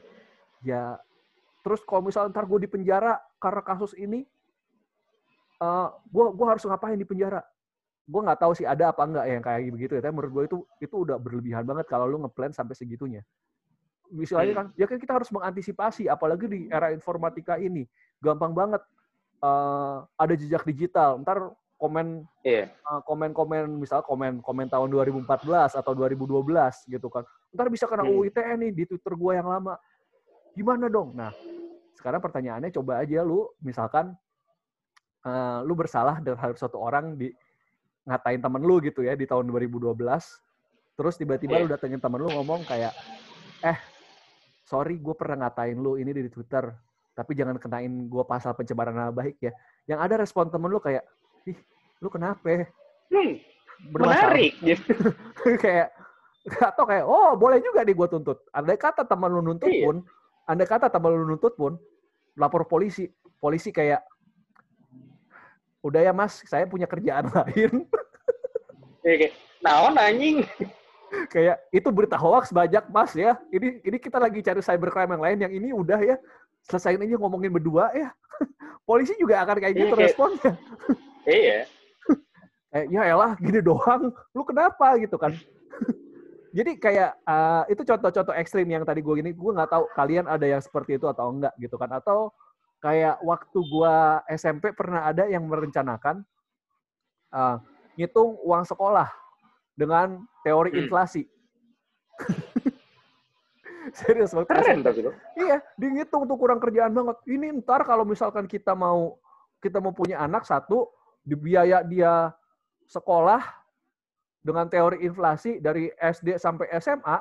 ya 0.61 1.01
terus 1.67 1.83
kalau 1.83 2.07
misalnya 2.07 2.31
ntar 2.31 2.47
gue 2.47 2.63
di 2.63 2.71
penjara 2.71 3.19
karena 3.43 3.59
kasus 3.67 3.91
ini, 3.99 4.23
uh, 5.59 5.91
gue 6.07 6.25
gue 6.31 6.47
harus 6.47 6.63
ngapain 6.63 6.95
di 6.95 7.03
penjara? 7.03 7.43
Gue 8.07 8.23
nggak 8.23 8.39
tahu 8.39 8.55
sih 8.55 8.63
ada 8.63 8.95
apa 8.95 9.03
enggak 9.03 9.27
yang 9.27 9.43
kayak 9.43 9.75
begitu 9.75 9.99
ya. 9.99 10.01
Tapi 10.07 10.15
menurut 10.15 10.31
gue 10.31 10.45
itu 10.47 10.59
itu 10.79 10.95
udah 11.03 11.19
berlebihan 11.19 11.67
banget 11.67 11.91
kalau 11.91 12.07
lu 12.07 12.23
ngeplan 12.23 12.55
sampai 12.55 12.79
segitunya. 12.79 13.27
Misalnya 14.15 14.55
kan, 14.55 14.67
ya 14.79 14.87
kan 14.87 15.03
kita 15.03 15.19
harus 15.19 15.27
mengantisipasi, 15.35 16.07
apalagi 16.07 16.47
di 16.47 16.71
era 16.71 16.95
informatika 16.95 17.59
ini, 17.59 17.83
gampang 18.23 18.55
banget 18.55 18.79
uh, 19.43 20.07
ada 20.15 20.39
jejak 20.39 20.63
digital. 20.63 21.19
Ntar 21.19 21.51
komen 21.77 22.25
yeah. 22.41 22.73
uh, 22.89 23.05
komen-komen 23.05 23.69
misal 23.77 24.01
komen 24.01 24.41
komen 24.41 24.67
tahun 24.73 24.89
2014 24.89 25.77
atau 25.77 25.93
2012 25.93 26.41
gitu 26.89 27.09
kan. 27.13 27.25
Ntar 27.53 27.69
bisa 27.69 27.85
kena 27.85 28.05
UU 28.09 28.33
ITE 28.33 28.53
nih 28.57 28.71
di 28.73 28.85
Twitter 28.89 29.13
gue 29.13 29.33
yang 29.37 29.49
lama. 29.49 29.77
Gimana 30.57 30.89
dong? 30.89 31.13
Nah, 31.13 31.33
sekarang 32.01 32.25
pertanyaannya 32.25 32.73
coba 32.73 33.05
aja 33.05 33.21
lu 33.21 33.45
misalkan 33.61 34.17
uh, 35.29 35.61
lu 35.69 35.77
bersalah 35.77 36.21
terhadap 36.25 36.57
satu 36.57 36.81
orang 36.81 37.17
di 37.21 37.29
ngatain 38.09 38.41
temen 38.41 38.63
lu 38.65 38.81
gitu 38.81 39.05
ya 39.05 39.13
di 39.13 39.29
tahun 39.29 39.45
2012. 39.53 39.93
Terus 40.97 41.15
tiba-tiba 41.21 41.61
yeah. 41.61 41.63
lu 41.65 41.69
datengin 41.69 42.01
temen 42.01 42.25
lu 42.25 42.33
ngomong 42.33 42.65
kayak 42.65 42.97
eh 43.61 43.77
sorry 44.65 44.97
gue 44.97 45.13
pernah 45.13 45.45
ngatain 45.45 45.77
lu 45.77 46.01
ini 46.01 46.13
di 46.13 46.33
Twitter 46.33 46.73
tapi 47.17 47.33
jangan 47.33 47.57
kenain 47.57 47.89
gue 47.89 48.25
pasal 48.29 48.53
pencemaran 48.53 48.93
nama 48.93 49.09
baik 49.09 49.41
ya. 49.41 49.53
Yang 49.89 50.01
ada 50.05 50.15
respon 50.21 50.53
temen 50.53 50.69
lu 50.69 50.77
kayak, 50.77 51.01
ih 51.47 51.59
lu 52.03 52.09
kenapa? 52.13 52.69
Hmm, 53.09 53.41
menarik 53.93 54.53
gitu. 54.61 54.93
kayak 55.65 55.95
atau 56.47 56.85
kayak 56.87 57.05
oh 57.07 57.35
boleh 57.35 57.59
juga 57.59 57.83
nih 57.83 57.95
gue 57.95 58.09
tuntut. 58.11 58.39
Andai 58.55 58.79
kata 58.79 59.03
teman 59.03 59.33
lu 59.33 59.43
nuntut 59.43 59.71
iya. 59.71 59.87
pun, 59.89 60.05
andai 60.47 60.69
kata 60.69 60.93
teman 60.93 61.15
lu 61.15 61.27
nuntut 61.27 61.55
pun, 61.59 61.79
lapor 62.39 62.67
polisi. 62.69 63.11
Polisi 63.37 63.71
kayak 63.71 64.01
udah 65.85 66.01
ya 66.03 66.13
mas, 66.15 66.43
saya 66.47 66.67
punya 66.67 66.89
kerjaan 66.89 67.31
lain. 67.37 67.87
Kayak, 69.03 69.39
naon 69.63 69.95
anjing. 69.95 70.43
kayak 71.31 71.63
itu 71.71 71.89
berita 71.95 72.19
hoax 72.19 72.51
banyak 72.51 72.83
mas 72.91 73.15
ya. 73.15 73.39
Ini 73.55 73.83
ini 73.87 73.97
kita 74.03 74.19
lagi 74.19 74.43
cari 74.43 74.61
cybercrime 74.63 75.15
yang 75.15 75.23
lain. 75.23 75.39
Yang 75.47 75.53
ini 75.63 75.69
udah 75.71 76.01
ya 76.03 76.17
selesaiin 76.67 77.03
aja 77.03 77.17
ngomongin 77.19 77.55
berdua 77.55 77.95
ya. 77.95 78.11
Polisi 78.87 79.15
juga 79.19 79.43
akan 79.43 79.59
kayak 79.59 79.75
gitu 79.75 79.95
iya, 79.95 80.03
responnya. 80.11 80.53
Iya. 81.27 81.67
eh, 82.77 82.85
ya 82.89 83.03
elah 83.05 83.35
gini 83.37 83.59
doang, 83.59 84.15
lu 84.33 84.43
kenapa 84.47 84.95
gitu 85.03 85.19
kan? 85.19 85.35
Jadi 86.57 86.81
kayak 86.81 87.21
uh, 87.29 87.69
itu 87.69 87.85
contoh-contoh 87.85 88.33
ekstrim 88.33 88.65
yang 88.71 88.87
tadi 88.87 89.05
gue 89.05 89.15
gini, 89.21 89.35
gue 89.37 89.51
nggak 89.53 89.69
tahu 89.69 89.85
kalian 89.93 90.25
ada 90.25 90.47
yang 90.47 90.63
seperti 90.63 90.97
itu 90.97 91.05
atau 91.05 91.29
enggak 91.29 91.53
gitu 91.61 91.77
kan? 91.77 91.93
Atau 91.93 92.33
kayak 92.81 93.21
waktu 93.21 93.59
gue 93.59 93.95
SMP 94.39 94.73
pernah 94.73 95.05
ada 95.05 95.29
yang 95.29 95.45
merencanakan 95.45 96.25
uh, 97.35 97.61
ngitung 97.99 98.41
uang 98.41 98.65
sekolah 98.65 99.11
dengan 99.77 100.25
teori 100.41 100.73
hmm. 100.73 100.81
inflasi. 100.87 101.29
Serius 103.97 104.33
banget. 104.33 104.49
Keren 104.51 104.79
tapi 104.83 105.01
lo. 105.05 105.13
Iya, 105.37 105.63
dihitung 105.79 106.27
tuh 106.27 106.37
kurang 106.41 106.59
kerjaan 106.59 106.93
banget. 106.97 107.17
Ini 107.29 107.53
ntar 107.63 107.85
kalau 107.85 108.03
misalkan 108.03 108.49
kita 108.49 108.73
mau 108.73 109.21
kita 109.61 109.81
mau 109.81 109.93
punya 109.93 110.21
anak 110.21 110.45
satu, 110.45 110.89
di 111.27 111.35
biaya 111.35 111.83
dia 111.83 112.31
sekolah 112.87 113.43
dengan 114.47 114.71
teori 114.71 115.03
inflasi 115.03 115.59
dari 115.59 115.91
SD 115.99 116.39
sampai 116.39 116.71
SMA 116.79 117.19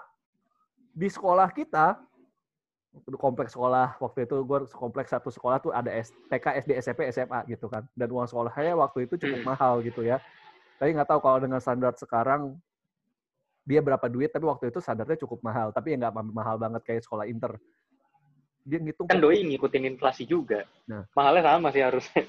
di 0.94 1.10
sekolah 1.10 1.50
kita 1.50 1.98
kompleks 3.20 3.58
sekolah 3.58 4.00
waktu 4.00 4.24
itu 4.24 4.40
gue 4.46 4.60
kompleks 4.72 5.12
satu 5.12 5.28
sekolah 5.28 5.60
tuh 5.60 5.74
ada 5.74 5.92
TK 6.32 6.46
SD 6.64 6.72
SMP 6.80 7.10
SMA 7.12 7.44
gitu 7.52 7.68
kan. 7.68 7.84
Dan 7.92 8.08
uang 8.14 8.30
sekolahnya 8.30 8.78
waktu 8.78 9.10
itu 9.10 9.20
cukup 9.20 9.42
hmm. 9.44 9.50
mahal 9.52 9.84
gitu 9.84 10.06
ya. 10.06 10.22
Tapi 10.80 10.96
nggak 10.96 11.10
tahu 11.10 11.20
kalau 11.20 11.44
dengan 11.44 11.60
standar 11.60 11.92
sekarang 12.00 12.56
dia 13.66 13.82
berapa 13.82 14.06
duit 14.06 14.30
tapi 14.30 14.46
waktu 14.46 14.70
itu 14.72 14.80
sadarnya 14.80 15.20
cukup 15.20 15.44
mahal. 15.44 15.76
Tapi 15.76 15.98
ya 15.98 16.08
nggak 16.08 16.14
mahal 16.32 16.56
banget 16.56 16.82
kayak 16.88 17.04
sekolah 17.04 17.28
inter. 17.28 17.60
Dia 18.64 18.80
ngitung 18.80 19.12
kan 19.12 19.20
doi 19.20 19.44
ngikutin 19.44 19.84
inflasi 19.92 20.24
juga. 20.24 20.64
Nah. 20.88 21.04
Mahalnya 21.12 21.44
sama 21.44 21.70
sih 21.76 21.84
harusnya 21.84 22.24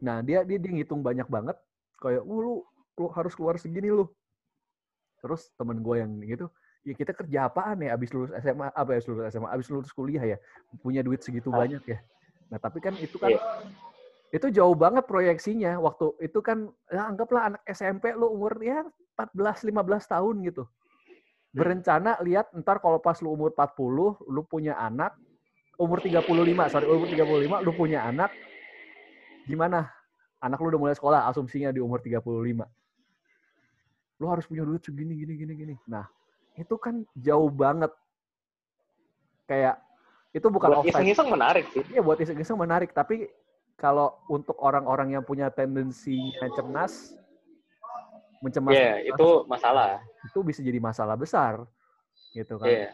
nah 0.00 0.24
dia 0.24 0.42
dia 0.42 0.56
dia 0.56 0.70
ngitung 0.72 1.04
banyak 1.04 1.28
banget 1.28 1.56
kayak 2.00 2.24
uh, 2.24 2.40
lu, 2.40 2.64
lu 2.96 3.06
harus 3.12 3.32
keluar 3.36 3.60
segini 3.60 3.92
lu 3.92 4.08
terus 5.20 5.52
temen 5.56 5.84
gue 5.84 5.96
yang 6.00 6.10
gitu 6.24 6.48
ya 6.80 6.96
kita 6.96 7.12
kerja 7.12 7.52
apaan 7.52 7.84
ya 7.84 7.92
abis 7.92 8.08
lulus 8.16 8.32
SMA 8.40 8.72
apa 8.72 8.90
ya 8.96 9.00
lulus 9.04 9.24
SMA 9.28 9.48
abis 9.52 9.68
lulus 9.68 9.92
kuliah 9.92 10.24
ya 10.24 10.36
punya 10.80 11.04
duit 11.04 11.20
segitu 11.20 11.52
ah. 11.52 11.60
banyak 11.60 11.84
ya 11.84 11.98
nah 12.48 12.56
tapi 12.56 12.80
kan 12.80 12.96
itu 12.96 13.20
kan 13.20 13.36
yeah. 13.36 13.44
itu 14.32 14.48
jauh 14.48 14.72
banget 14.72 15.04
proyeksinya 15.04 15.76
waktu 15.76 16.16
itu 16.24 16.40
kan 16.40 16.72
ya 16.88 17.04
anggaplah 17.04 17.52
anak 17.52 17.62
SMP 17.68 18.16
lu 18.16 18.32
umur 18.32 18.56
ya 18.64 18.88
14 19.28 19.68
15 19.68 20.12
tahun 20.16 20.34
gitu. 20.48 20.64
Berencana 21.50 22.16
lihat 22.22 22.54
ntar 22.56 22.78
kalau 22.78 23.02
pas 23.02 23.18
lu 23.18 23.34
umur 23.34 23.50
40, 23.52 24.30
lu 24.30 24.42
punya 24.46 24.78
anak, 24.78 25.18
umur 25.76 25.98
35, 25.98 26.30
sorry, 26.70 26.86
umur 26.86 27.08
35 27.10 27.66
lu 27.66 27.72
punya 27.74 28.06
anak, 28.06 28.30
gimana? 29.46 29.88
Anak 30.40 30.60
lu 30.60 30.72
udah 30.72 30.80
mulai 30.80 30.96
sekolah, 30.96 31.28
asumsinya 31.28 31.68
di 31.68 31.80
umur 31.84 32.00
35. 32.00 32.64
Lu 34.20 34.26
harus 34.28 34.44
punya 34.48 34.64
duit 34.64 34.80
segini, 34.80 35.16
gini, 35.16 35.36
gini, 35.36 35.52
gini. 35.52 35.74
Nah, 35.84 36.08
itu 36.56 36.76
kan 36.80 37.04
jauh 37.12 37.52
banget. 37.52 37.92
Kayak, 39.44 39.80
itu 40.32 40.46
bukan 40.48 40.80
buat 40.80 40.88
iseng-iseng 40.88 41.28
menarik 41.28 41.68
sih. 41.72 41.84
Iya, 41.92 42.00
buat 42.00 42.16
iseng-iseng 42.20 42.56
menarik. 42.56 42.96
Tapi 42.96 43.28
kalau 43.76 44.16
untuk 44.28 44.56
orang-orang 44.60 45.16
yang 45.16 45.24
punya 45.24 45.52
tendensi 45.52 46.32
cernas, 46.56 47.16
mencemaskan. 48.40 48.80
yeah, 48.80 48.96
itu 49.04 49.28
masalah. 49.44 50.00
Itu 50.24 50.40
bisa 50.40 50.64
jadi 50.64 50.80
masalah 50.80 51.16
besar, 51.16 51.64
gitu 52.32 52.56
kan. 52.56 52.68
Yeah. 52.68 52.92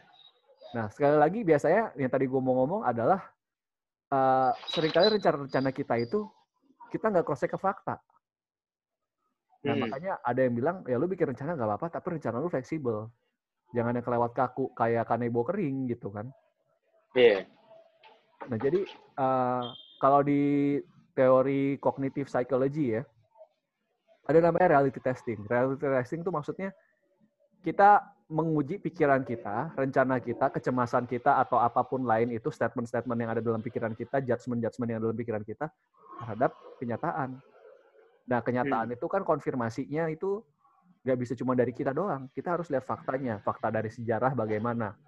Nah 0.75 0.87
sekali 0.91 1.17
lagi 1.17 1.41
biasanya 1.47 1.95
yang 1.95 2.11
tadi 2.11 2.27
gue 2.27 2.41
mau 2.43 2.59
ngomong 2.63 2.83
adalah 2.83 3.23
uh, 4.11 4.51
sering 4.69 4.91
kali 4.91 5.09
rencana-rencana 5.19 5.71
kita 5.71 5.95
itu 6.03 6.27
kita 6.91 7.11
nggak 7.11 7.27
cross 7.27 7.45
ke 7.47 7.59
fakta. 7.59 7.99
Nah 9.67 9.75
hmm. 9.75 9.83
makanya 9.83 10.13
ada 10.23 10.41
yang 10.47 10.55
bilang 10.55 10.77
ya 10.87 10.97
lu 10.97 11.11
bikin 11.11 11.35
rencana 11.35 11.59
nggak 11.59 11.69
apa-apa 11.69 11.87
tapi 11.99 12.19
rencana 12.19 12.39
lu 12.39 12.47
fleksibel. 12.47 13.11
Jangan 13.75 13.99
yang 13.99 14.07
kelewat 14.07 14.33
kaku 14.33 14.71
kayak 14.79 15.11
kanebo 15.11 15.43
kering 15.43 15.91
gitu 15.91 16.15
kan. 16.15 16.31
Iya. 17.19 17.43
Yeah. 17.43 18.47
Nah 18.47 18.59
jadi 18.63 18.81
uh, 19.19 19.75
kalau 19.99 20.21
di 20.23 20.79
teori 21.17 21.81
kognitif 21.81 22.29
psychology 22.29 23.01
ya, 23.01 23.03
ada 24.29 24.39
namanya 24.39 24.79
reality 24.79 25.01
testing. 25.01 25.43
Reality 25.49 25.83
testing 25.83 26.21
itu 26.23 26.31
maksudnya 26.31 26.71
kita 27.67 28.16
menguji 28.27 28.83
pikiran 28.83 29.23
kita, 29.23 29.71
rencana 29.79 30.19
kita, 30.19 30.51
kecemasan 30.51 31.07
kita, 31.07 31.39
atau 31.39 31.63
apa 31.63 31.87
pun 31.87 32.03
lain 32.03 32.35
itu 32.35 32.51
statement-statement 32.51 33.19
yang 33.23 33.31
ada 33.31 33.43
dalam 33.43 33.63
pikiran 33.63 33.95
kita, 33.95 34.19
judgement-judgement 34.19 34.89
yang 34.91 34.99
ada 34.99 35.07
dalam 35.11 35.19
pikiran 35.19 35.43
kita 35.47 35.71
terhadap 36.19 36.51
kenyataan. 36.83 37.39
Nah, 38.27 38.41
kenyataan 38.43 38.91
hmm. 38.91 38.97
itu 38.99 39.07
kan 39.07 39.23
konfirmasinya 39.23 40.11
itu 40.11 40.43
nggak 41.07 41.19
bisa 41.23 41.33
cuma 41.39 41.55
dari 41.55 41.71
kita 41.71 41.95
doang. 41.95 42.27
Kita 42.35 42.59
harus 42.59 42.67
lihat 42.67 42.83
faktanya. 42.83 43.39
Fakta 43.39 43.71
dari 43.71 43.95
sejarah 43.95 44.35
bagaimana. 44.35 44.99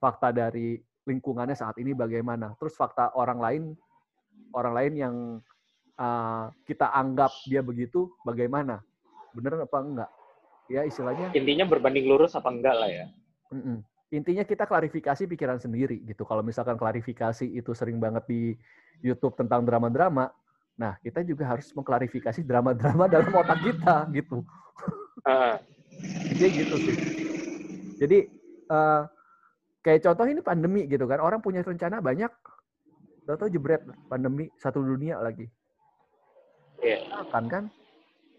Fakta 0.00 0.32
dari 0.32 0.80
lingkungannya 1.04 1.52
saat 1.52 1.76
ini 1.76 1.92
bagaimana. 1.92 2.56
Terus 2.56 2.72
fakta 2.72 3.12
orang 3.12 3.36
lain, 3.36 3.62
orang 4.56 4.72
lain 4.72 4.92
yang 4.96 5.14
uh, 6.00 6.48
kita 6.64 6.88
anggap 6.88 7.36
dia 7.44 7.60
begitu, 7.60 8.08
bagaimana? 8.24 8.80
Bener 9.36 9.60
apa 9.60 9.78
enggak? 9.84 10.10
Ya 10.66 10.82
istilahnya. 10.82 11.30
Intinya 11.34 11.64
berbanding 11.66 12.10
lurus 12.10 12.34
apa 12.34 12.50
enggak 12.50 12.74
lah 12.74 12.90
ya. 12.90 13.06
Mm 13.54 13.62
-mm. 13.62 13.78
Intinya 14.14 14.44
kita 14.46 14.70
klarifikasi 14.70 15.26
pikiran 15.26 15.58
sendiri 15.58 15.98
gitu. 16.06 16.22
Kalau 16.22 16.42
misalkan 16.42 16.78
klarifikasi 16.78 17.46
itu 17.46 17.70
sering 17.74 17.98
banget 17.98 18.22
di 18.30 18.54
YouTube 19.02 19.34
tentang 19.34 19.66
drama-drama, 19.66 20.30
nah 20.78 20.94
kita 21.02 21.26
juga 21.26 21.50
harus 21.50 21.66
mengklarifikasi 21.74 22.46
drama-drama 22.46 23.08
dalam 23.12 23.34
otak 23.34 23.58
kita 23.66 24.06
gitu. 24.14 24.46
Uh. 25.26 25.58
Jadi 26.34 26.46
gitu 26.54 26.76
sih. 26.86 26.96
Jadi 27.98 28.18
uh, 28.70 29.10
kayak 29.82 30.06
contoh 30.06 30.26
ini 30.30 30.40
pandemi 30.44 30.86
gitu 30.86 31.06
kan, 31.10 31.18
orang 31.18 31.42
punya 31.42 31.66
rencana 31.66 31.98
banyak, 31.98 32.30
tahu 33.26 33.50
jebret 33.50 33.82
pandemi 34.06 34.46
satu 34.54 34.78
dunia 34.78 35.18
lagi. 35.18 35.50
Yeah. 36.78 37.02
Akan 37.26 37.50
kan? 37.50 37.64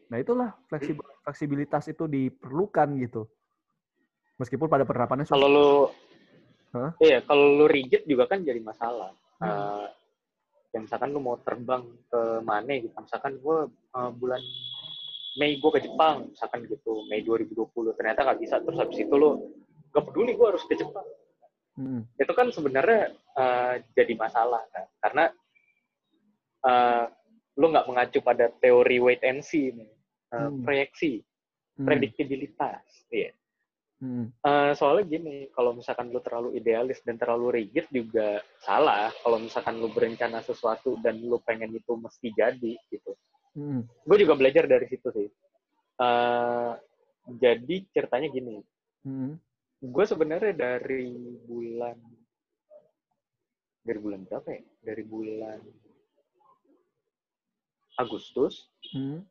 Nah 0.08 0.18
itulah 0.24 0.56
fleksibilitas 1.28 1.92
itu 1.92 2.08
diperlukan 2.08 2.88
gitu. 3.04 3.28
Meskipun 4.40 4.72
pada 4.72 4.88
penerapannya 4.88 5.28
kalau 5.28 5.48
lu 5.52 5.70
huh? 6.72 6.96
iya 7.04 7.20
kalau 7.28 7.60
lu 7.60 7.66
rigid 7.68 8.08
juga 8.08 8.32
kan 8.32 8.48
jadi 8.48 8.63
masalah. 8.63 9.12
Hmm. 9.44 9.52
Uh, 9.52 9.86
ya 10.72 10.80
misalkan 10.80 11.12
lu 11.12 11.20
mau 11.20 11.36
terbang 11.44 11.84
ke 12.08 12.22
mana 12.48 12.80
gitu, 12.80 12.96
misalkan 12.96 13.36
gue 13.44 13.58
uh, 13.68 14.12
bulan 14.16 14.40
Mei 15.38 15.60
gue 15.62 15.70
ke 15.70 15.86
Jepang, 15.86 16.34
misalkan 16.34 16.66
gitu, 16.66 17.06
Mei 17.13 17.22
2020, 17.22 17.70
ternyata 17.94 18.26
nggak 18.26 18.42
bisa, 18.42 18.58
terus 18.58 18.78
habis 18.82 18.98
itu 18.98 19.13
lu 19.13 19.54
gak 19.94 20.10
peduli 20.10 20.34
gue 20.34 20.48
harus 20.48 20.63
ke 20.63 20.80
Jepang. 20.80 21.06
Hmm. 21.78 22.02
itu 22.18 22.34
kan 22.34 22.50
sebenarnya 22.50 23.13
uh, 23.38 23.78
jadi 23.94 24.18
masalah 24.18 24.66
kan 24.74 24.90
karena 24.98 25.30
uh, 26.66 27.06
lu 27.54 27.70
nggak 27.70 27.86
mengacu 27.86 28.18
pada 28.26 28.50
teori 28.50 28.98
wait 28.98 29.22
and 29.22 29.46
see 29.46 29.70
nih, 29.70 29.86
uh, 30.32 30.50
Hmm. 30.50 30.63
proyeksi 30.63 31.24
Hmm. 31.78 31.86
prediktibilitas 31.86 32.84
iya 33.13 33.32
Hmm. 33.98 34.30
Eh, 34.46 34.78
soalnya 34.78 35.10
gini, 35.10 35.50
kalau 35.58 35.74
misalkan 35.74 36.13
lu 36.13 36.22
terlalu 36.22 36.54
idealis 36.54 37.02
dan 37.02 37.18
terlalu 37.18 37.50
rigid 37.50 37.90
juga 37.90 38.46
salah. 38.62 39.10
Kalau 39.26 39.42
misalkan 39.42 39.82
lu 39.82 39.90
berencana 39.90 40.46
sesuatu 40.46 41.02
dan 41.02 41.18
lu 41.18 41.42
pengen 41.42 41.74
itu 41.74 41.98
mesti 41.98 42.30
jadi 42.38 42.78
gitu. 42.94 43.18
Hmm. 43.58 43.90
Gue 44.06 44.22
juga 44.22 44.38
belajar 44.38 44.70
dari 44.70 44.86
situ 44.86 45.10
sih. 45.10 45.26
Eh, 45.98 46.72
jadi 47.42 47.76
ceritanya 47.90 48.30
gini, 48.30 48.62
Hmm. 49.02 49.34
gue 49.82 50.06
sebenarnya 50.06 50.54
dari 50.54 51.10
bulan 51.50 51.98
dari 53.82 53.98
bulan 53.98 54.30
berapa 54.30 54.46
ya? 54.54 54.62
Dari 54.94 55.04
bulan 55.10 55.58
Agustus 57.98 58.70
Hmm. 58.94 59.26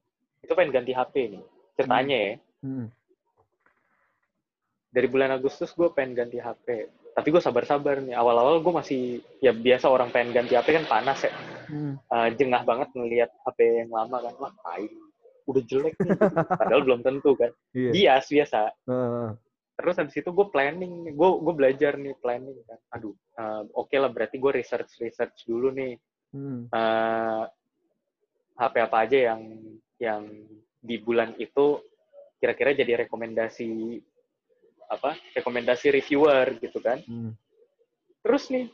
Itu 0.46 0.54
pengen 0.54 0.70
ganti 0.70 0.94
HP 0.94 1.14
nih. 1.35 1.42
Ceritanya 1.74 2.16
ya. 2.16 2.35
Hmm. 2.64 2.88
dari 4.96 5.12
bulan 5.12 5.28
Agustus 5.37 5.76
gue 5.76 5.92
pengen 5.92 6.16
ganti 6.16 6.40
HP. 6.40 6.88
Tapi 7.12 7.28
gue 7.28 7.42
sabar-sabar 7.44 8.00
nih. 8.00 8.16
Awal-awal 8.16 8.64
gue 8.64 8.72
masih, 8.72 9.20
ya 9.44 9.52
biasa 9.52 9.92
orang 9.92 10.09
pengen 10.09 10.32
ganti 10.32 10.56
HP 10.56 10.72
kan 10.72 10.88
panas 10.88 11.20
ya. 11.20 11.32
Hmm. 11.68 12.00
Eh, 12.00 12.28
jengah 12.40 12.64
banget 12.64 12.88
ngelihat 12.96 13.28
HP 13.44 13.85
yang 13.85 13.92
lama 13.92 14.24
kan. 14.24 14.35
Wah, 14.40 14.52
tai. 14.64 14.88
Udah 15.44 15.62
jelek 15.68 16.00
nih. 16.00 16.16
Padahal 16.64 16.80
belum 16.80 17.04
tentu 17.04 17.37
kan. 17.37 17.52
Iya. 17.76 17.92
Bias, 17.92 18.24
biasa. 18.32 18.61
Terus 19.76 19.94
habis 20.00 20.16
itu 20.16 20.30
gue 20.32 20.46
planning. 20.48 21.12
Gue 21.12 21.30
gue 21.44 21.54
belajar 21.56 22.00
nih 22.00 22.16
planning 22.16 22.56
kan. 22.64 22.80
Aduh, 22.96 23.12
eh, 23.37 23.62
oke 23.76 23.96
lah 24.00 24.09
berarti 24.09 24.40
gue 24.40 24.52
research-research 24.64 25.44
dulu 25.44 25.76
nih. 25.76 25.92
Hmm. 26.32 26.68
eh 26.72 27.44
HP 28.56 28.74
apa 28.80 28.96
aja 29.04 29.18
yang 29.32 29.40
yang 29.96 30.22
di 30.80 30.96
bulan 31.00 31.32
itu 31.36 31.80
kira-kira 32.36 32.72
jadi 32.72 33.04
rekomendasi 33.06 34.00
apa 34.86 35.18
rekomendasi 35.34 35.90
reviewer 35.90 36.56
gitu 36.60 36.78
kan 36.78 37.00
Hmm. 37.04 37.32
terus 38.22 38.48
nih 38.48 38.70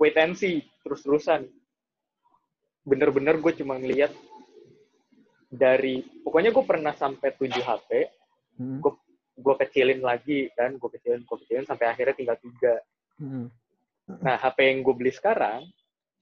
wait 0.00 0.16
and 0.18 0.34
see 0.34 0.64
terus-terusan 0.82 1.46
bener-bener 2.82 3.38
gue 3.38 3.52
cuma 3.54 3.76
ngeliat 3.76 4.10
dari 5.50 6.00
pokoknya 6.22 6.50
gue 6.50 6.64
pernah 6.64 6.94
sampai 6.94 7.34
7 7.34 7.60
HP 7.60 7.90
Hmm. 8.60 8.76
gue 9.40 9.54
kecilin 9.56 10.04
lagi 10.04 10.52
kan 10.52 10.76
gue 10.76 10.90
kecilin 10.92 11.24
gue 11.24 11.36
kecilin 11.44 11.64
sampai 11.64 11.88
akhirnya 11.88 12.12
tinggal 12.12 12.36
tiga 12.36 12.74
Hmm. 13.16 13.46
nah 14.20 14.36
HP 14.36 14.58
yang 14.68 14.78
gue 14.82 14.94
beli 14.96 15.12
sekarang 15.14 15.64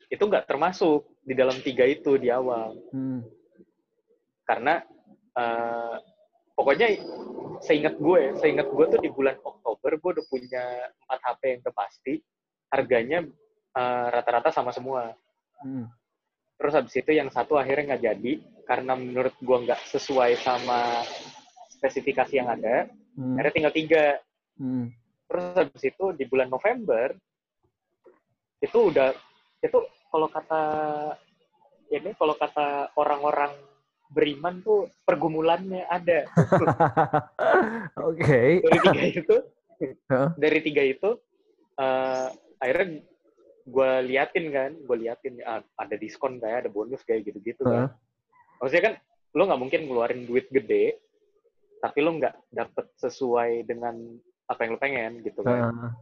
itu 0.09 0.25
nggak 0.25 0.49
termasuk 0.49 1.05
di 1.21 1.37
dalam 1.37 1.57
tiga 1.61 1.85
itu 1.85 2.17
di 2.17 2.33
awal 2.33 2.73
Hmm. 2.93 3.21
karena 4.49 4.81
eh, 5.39 5.97
pokoknya 6.57 6.89
seingat 7.63 7.95
gue, 8.01 8.35
seingat 8.43 8.67
gue 8.67 8.85
tuh 8.91 8.99
di 8.99 9.11
bulan 9.13 9.39
Oktober 9.39 9.95
gue 10.01 10.11
udah 10.19 10.27
punya 10.27 10.65
4 11.07 11.21
HP 11.23 11.41
yang 11.47 11.61
udah 11.63 11.75
pasti, 11.77 12.13
harganya 12.73 13.19
eh, 13.79 14.07
rata-rata 14.11 14.51
sama 14.51 14.75
semua. 14.75 15.15
Hmm. 15.63 15.87
Terus 16.59 16.75
habis 16.75 16.95
itu 16.99 17.15
yang 17.15 17.31
satu 17.31 17.55
akhirnya 17.55 17.95
nggak 17.95 18.03
jadi 18.03 18.33
karena 18.67 18.99
menurut 18.99 19.35
gue 19.39 19.59
nggak 19.63 19.79
sesuai 19.95 20.35
sama 20.43 21.07
spesifikasi 21.71 22.35
yang 22.35 22.51
ada. 22.51 22.91
Hmm. 23.15 23.39
Akhirnya 23.39 23.55
tinggal 23.55 23.75
tiga. 23.75 24.07
Hmm. 24.59 24.91
Terus 25.31 25.45
habis 25.55 25.83
itu 25.87 26.05
di 26.19 26.25
bulan 26.27 26.51
November 26.51 27.15
itu 28.59 28.79
udah 28.91 29.15
itu 29.63 29.79
kalau 30.09 30.29
kata 30.29 30.63
ini 31.89 32.13
kalau 32.17 32.35
kata 32.37 32.93
orang-orang 32.97 33.53
beriman 34.09 34.65
tuh 34.65 34.89
pergumulannya 35.05 35.85
ada. 35.89 36.25
Oke. 38.09 38.65
dari 38.65 38.79
tiga 38.81 39.05
itu 39.05 39.37
Hah? 40.13 40.29
dari 40.35 40.59
tiga 40.65 40.83
itu 40.83 41.11
eh, 41.79 42.29
akhirnya 42.59 43.05
gue 43.69 43.91
liatin 44.09 44.47
kan 44.51 44.71
gue 44.75 44.97
liatin 44.97 45.39
ah, 45.45 45.61
ada 45.77 45.95
diskon 46.01 46.41
kayak 46.41 46.67
ada 46.67 46.71
bonus 46.73 47.05
kayak 47.05 47.29
gitu 47.29 47.39
gitu 47.45 47.63
Hah? 47.69 47.73
kan 47.73 47.83
maksudnya 48.59 48.85
kan 48.91 48.95
lo 49.37 49.43
nggak 49.45 49.61
mungkin 49.61 49.81
ngeluarin 49.87 50.25
duit 50.25 50.49
gede 50.49 50.97
tapi 51.79 51.99
lo 52.01 52.17
nggak 52.17 52.35
dapet 52.51 52.87
sesuai 52.99 53.69
dengan 53.69 53.95
apa 54.49 54.61
yang 54.65 54.71
lo 54.75 54.81
pengen 54.81 55.13
gitu 55.21 55.45
kan 55.45 55.69
Hah? 55.69 55.93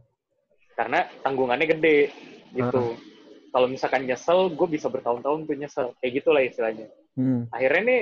karena 0.79 0.99
tanggungannya 1.21 1.67
gede 1.67 1.99
gitu 2.55 2.95
kalau 3.49 3.67
misalkan 3.67 4.03
nyesel 4.03 4.51
gue 4.51 4.67
bisa 4.67 4.87
bertahun-tahun 4.87 5.39
tuh 5.43 5.55
nyesel 5.55 5.85
kayak 5.99 6.13
gitulah 6.21 6.43
istilahnya 6.43 6.87
Hmm. 7.17 7.49
akhirnya 7.49 7.81
nih 7.81 8.01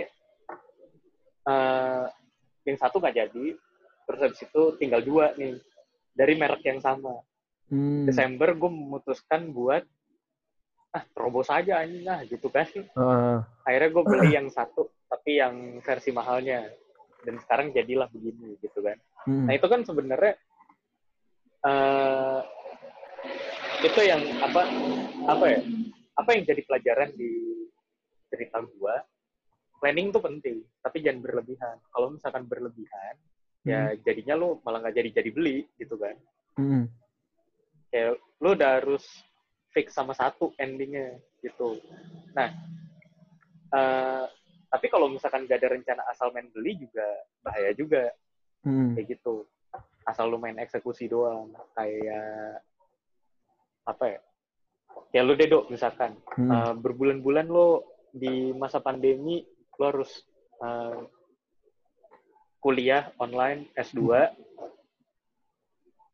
eh 1.46 2.04
yang 2.66 2.78
satu 2.78 2.98
nggak 2.98 3.16
jadi 3.16 3.46
terus 4.06 4.20
habis 4.20 4.42
itu 4.42 4.62
tinggal 4.76 5.00
dua 5.00 5.32
nih 5.36 5.56
dari 6.12 6.34
merek 6.36 6.64
yang 6.64 6.80
sama 6.80 7.22
Hmm. 7.66 8.06
Desember 8.06 8.54
gue 8.54 8.70
memutuskan 8.70 9.50
buat 9.50 9.82
ah 10.94 11.02
terobos 11.12 11.50
aja 11.50 11.82
anjing 11.82 12.06
lah 12.06 12.22
gitu 12.24 12.46
kan 12.48 12.70
Heeh. 12.70 13.38
akhirnya 13.66 13.90
gue 13.90 14.04
beli 14.06 14.30
yang 14.32 14.48
satu 14.48 14.86
tapi 15.10 15.42
yang 15.42 15.82
versi 15.82 16.14
mahalnya 16.14 16.70
dan 17.26 17.42
sekarang 17.42 17.74
jadilah 17.74 18.06
begini 18.08 18.54
gitu 18.60 18.86
kan 18.86 19.00
Hmm. 19.26 19.50
nah 19.50 19.58
itu 19.58 19.66
kan 19.66 19.82
sebenarnya 19.82 20.38
eh 21.66 22.40
itu 23.86 24.02
yang 24.02 24.22
apa 24.42 24.62
apa 25.30 25.46
ya 25.46 25.60
apa 26.18 26.30
yang 26.34 26.44
jadi 26.48 26.62
pelajaran 26.66 27.10
di 27.14 27.32
cerita 28.34 28.60
gua? 28.78 28.98
Planning 29.78 30.08
tuh 30.10 30.24
penting 30.24 30.58
tapi 30.82 31.06
jangan 31.06 31.22
berlebihan. 31.22 31.78
Kalau 31.94 32.08
misalkan 32.14 32.44
berlebihan 32.50 33.16
ya 33.66 33.98
jadinya 34.06 34.38
lu 34.38 34.62
malah 34.62 34.82
nggak 34.86 34.98
jadi 34.98 35.10
jadi 35.22 35.30
beli 35.34 35.66
gitu 35.78 35.98
kan. 35.98 36.16
Hmm. 36.56 36.88
kayak 37.92 38.16
lu 38.40 38.56
udah 38.56 38.80
harus 38.80 39.04
fix 39.76 39.92
sama 39.92 40.16
satu 40.16 40.56
endingnya 40.56 41.20
gitu. 41.44 41.80
Nah 42.34 42.50
eh 43.76 44.26
tapi 44.76 44.92
kalau 44.92 45.08
misalkan 45.08 45.48
gak 45.48 45.64
ada 45.64 45.72
rencana 45.72 46.04
asal 46.12 46.36
main 46.36 46.52
beli 46.52 46.76
juga 46.76 47.08
bahaya 47.40 47.72
juga. 47.72 48.12
Hmm. 48.66 48.98
kayak 48.98 49.18
gitu. 49.20 49.46
Asal 50.04 50.30
lu 50.30 50.42
main 50.42 50.58
eksekusi 50.58 51.06
doang. 51.06 51.54
Kayak 51.78 52.66
apa 53.86 54.18
ya 54.18 54.20
kayak 55.12 55.26
lu 55.26 55.34
deh 55.38 55.48
Dok, 55.48 55.66
misalkan 55.72 56.18
Hmm. 56.36 56.52
eh, 56.52 56.74
berbulan-bulan 56.76 57.48
lo 57.48 57.86
di 58.12 58.52
masa 58.52 58.84
pandemi 58.84 59.46
lo 59.80 59.84
harus 59.88 60.12
eh, 60.60 61.00
kuliah 62.60 63.14
online 63.22 63.70
S2 63.78 64.02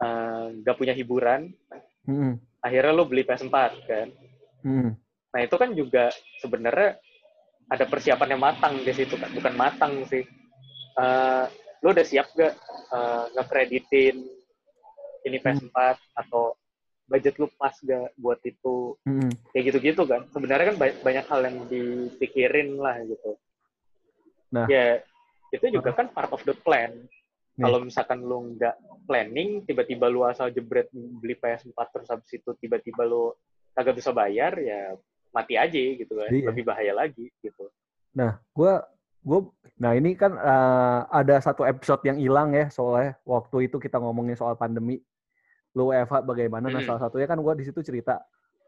eh, 0.02 0.46
nggak 0.62 0.78
punya 0.78 0.94
hiburan 0.94 1.50
Hmm. 2.02 2.42
akhirnya 2.60 2.94
lo 2.94 3.06
beli 3.06 3.22
PS4 3.22 3.56
kan 3.86 4.08
Hmm. 4.62 4.98
nah 5.32 5.40
itu 5.42 5.56
kan 5.56 5.70
juga 5.74 6.10
sebenarnya 6.42 6.98
ada 7.72 7.86
persiapan 7.88 8.36
yang 8.36 8.42
matang 8.42 8.74
di 8.82 8.92
situ 8.92 9.16
kan 9.16 9.32
bukan 9.32 9.56
matang 9.56 9.94
sih 10.06 10.26
Eh, 10.92 11.46
lo 11.82 11.96
udah 11.96 12.04
siap 12.04 12.36
gak 12.36 12.52
eh, 12.92 13.26
ngekreditin 13.32 14.16
ini 15.24 15.38
PS4 15.40 15.96
atau 16.20 16.52
budget 17.12 17.36
lu 17.36 17.52
pas 17.54 17.76
gak 17.76 18.16
buat 18.16 18.40
itu 18.42 18.96
Hmm. 19.04 19.28
kayak 19.52 19.64
gitu-gitu 19.68 20.04
kan 20.04 20.24
sebenarnya 20.32 20.72
kan 20.72 20.78
ba- 20.80 21.00
banyak 21.02 21.26
hal 21.28 21.42
yang 21.44 21.58
dipikirin 21.68 22.70
lah 22.76 22.96
gitu 23.04 23.36
Nah. 24.50 24.68
ya 24.68 25.00
itu 25.50 25.66
juga 25.70 25.92
kan 25.92 26.08
part 26.08 26.32
of 26.32 26.44
the 26.44 26.56
plan 26.56 26.92
Nih. 27.52 27.62
kalau 27.62 27.84
misalkan 27.84 28.20
lu 28.20 28.56
nggak 28.56 28.76
planning 29.04 29.64
tiba-tiba 29.64 30.08
lu 30.08 30.24
asal 30.24 30.48
jebret 30.48 30.88
beli 30.92 31.36
PS4 31.36 31.76
terus 31.90 32.08
habis 32.08 32.32
itu 32.32 32.50
tiba-tiba 32.58 33.04
lu 33.04 33.36
kagak 33.72 33.96
bisa 33.96 34.12
bayar 34.12 34.56
ya 34.56 34.96
mati 35.30 35.56
aja 35.56 35.76
gitu 35.76 36.12
kan 36.14 36.28
Iya. 36.28 36.48
lebih 36.48 36.64
bahaya 36.64 36.94
lagi 36.94 37.28
gitu 37.38 37.68
Nah, 38.12 38.40
gua 38.52 38.84
gua 39.22 39.48
nah 39.76 39.92
ini 39.92 40.14
kan 40.14 40.34
eh, 40.34 41.00
ada 41.10 41.40
satu 41.40 41.64
episode 41.64 42.04
yang 42.04 42.18
hilang 42.18 42.52
ya 42.52 42.68
soalnya 42.68 43.16
waktu 43.24 43.68
itu 43.68 43.78
kita 43.78 43.96
ngomongin 43.98 44.36
soal 44.36 44.56
pandemi. 44.56 45.00
Lu 45.76 45.96
Eva 45.96 46.20
bagaimana? 46.20 46.68
Nah, 46.68 46.84
Hmm. 46.84 46.88
salah 46.88 47.02
satunya 47.08 47.28
kan 47.28 47.40
gua 47.40 47.56
di 47.56 47.64
situ 47.64 47.80
cerita. 47.80 48.20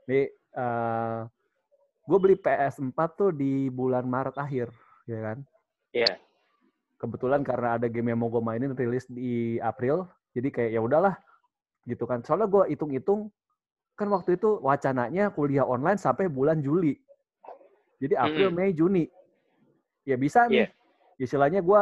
Nih 0.08 0.32
eh 0.54 1.20
gue 2.04 2.18
beli 2.20 2.36
PS4 2.36 3.00
tuh 3.16 3.32
di 3.32 3.72
bulan 3.72 4.04
Maret 4.04 4.36
akhir, 4.36 4.68
ya 5.08 5.20
kan? 5.24 5.38
Iya. 5.96 6.20
Kebetulan 7.00 7.48
karena 7.48 7.80
ada 7.80 7.88
game 7.88 8.12
yang 8.12 8.20
mau 8.20 8.28
gue 8.28 8.44
mainin 8.44 8.76
rilis 8.76 9.08
di 9.08 9.56
April, 9.64 10.08
jadi 10.36 10.52
kayak 10.52 10.72
ya 10.76 10.82
udahlah 10.84 11.16
gitu 11.88 12.04
kan. 12.04 12.20
Soalnya 12.24 12.52
gue 12.52 12.76
hitung-hitung 12.76 13.32
kan 13.96 14.08
waktu 14.12 14.36
itu 14.36 14.60
wacananya 14.60 15.32
kuliah 15.32 15.64
online 15.64 15.96
sampai 15.96 16.28
bulan 16.28 16.60
Juli. 16.60 17.00
Jadi 18.04 18.20
April, 18.20 18.52
Mm-mm. 18.52 18.60
Mei, 18.60 18.76
Juni. 18.76 19.08
Ya 20.04 20.20
bisa 20.20 20.44
nih. 20.52 20.68
Iya. 20.68 20.68
Istilahnya 21.24 21.64
gue 21.64 21.82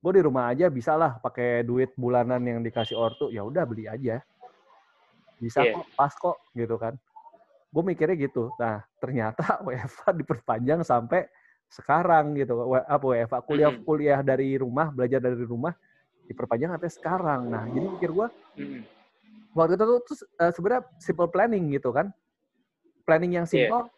gue 0.00 0.12
di 0.16 0.22
rumah 0.24 0.48
aja 0.48 0.72
bisa 0.72 0.96
lah 0.96 1.20
pakai 1.20 1.60
duit 1.60 1.92
bulanan 1.92 2.40
yang 2.40 2.64
dikasih 2.64 2.96
ortu. 2.96 3.28
Ya 3.28 3.44
udah 3.44 3.68
beli 3.68 3.84
aja. 3.84 4.24
Bisa 5.38 5.62
Iya. 5.64 5.72
kok, 5.74 5.86
pas 5.94 6.12
kok 6.12 6.36
gitu 6.52 6.76
kan. 6.76 6.94
Gue 7.68 7.82
mikirnya 7.84 8.16
gitu. 8.18 8.50
Nah, 8.58 8.82
ternyata 8.98 9.40
WFA 9.66 10.10
diperpanjang 10.12 10.82
sampai 10.82 11.26
sekarang 11.68 12.34
gitu. 12.34 12.58
W- 12.64 12.84
Apa 12.84 13.04
WFA 13.04 13.38
kuliah 13.40 13.70
kuliah 13.84 14.20
dari 14.20 14.58
rumah, 14.58 14.90
belajar 14.90 15.22
dari 15.22 15.40
rumah 15.42 15.72
diperpanjang 16.26 16.74
sampai 16.76 16.90
sekarang. 16.90 17.40
Nah, 17.48 17.64
jadi 17.68 17.86
pikir 17.96 18.10
gue 18.12 18.26
Mm-mm. 18.58 18.82
waktu 19.54 19.74
itu 19.76 19.84
tuh 19.84 19.98
terus, 20.04 20.20
eh, 20.36 20.52
sebenarnya 20.52 20.82
simple 21.00 21.28
planning 21.28 21.72
gitu 21.72 21.90
kan. 21.90 22.10
Planning 23.04 23.40
yang 23.40 23.46
simple 23.48 23.88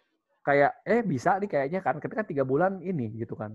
kayak 0.40 0.72
eh 0.88 1.03
bisa 1.05 1.37
nih 1.37 1.50
kayaknya 1.50 1.81
kan 1.83 2.00
kita 2.00 2.14
kan 2.22 2.26
tiga 2.26 2.44
bulan 2.46 2.79
ini 2.81 3.11
gitu 3.18 3.35
kan. 3.35 3.55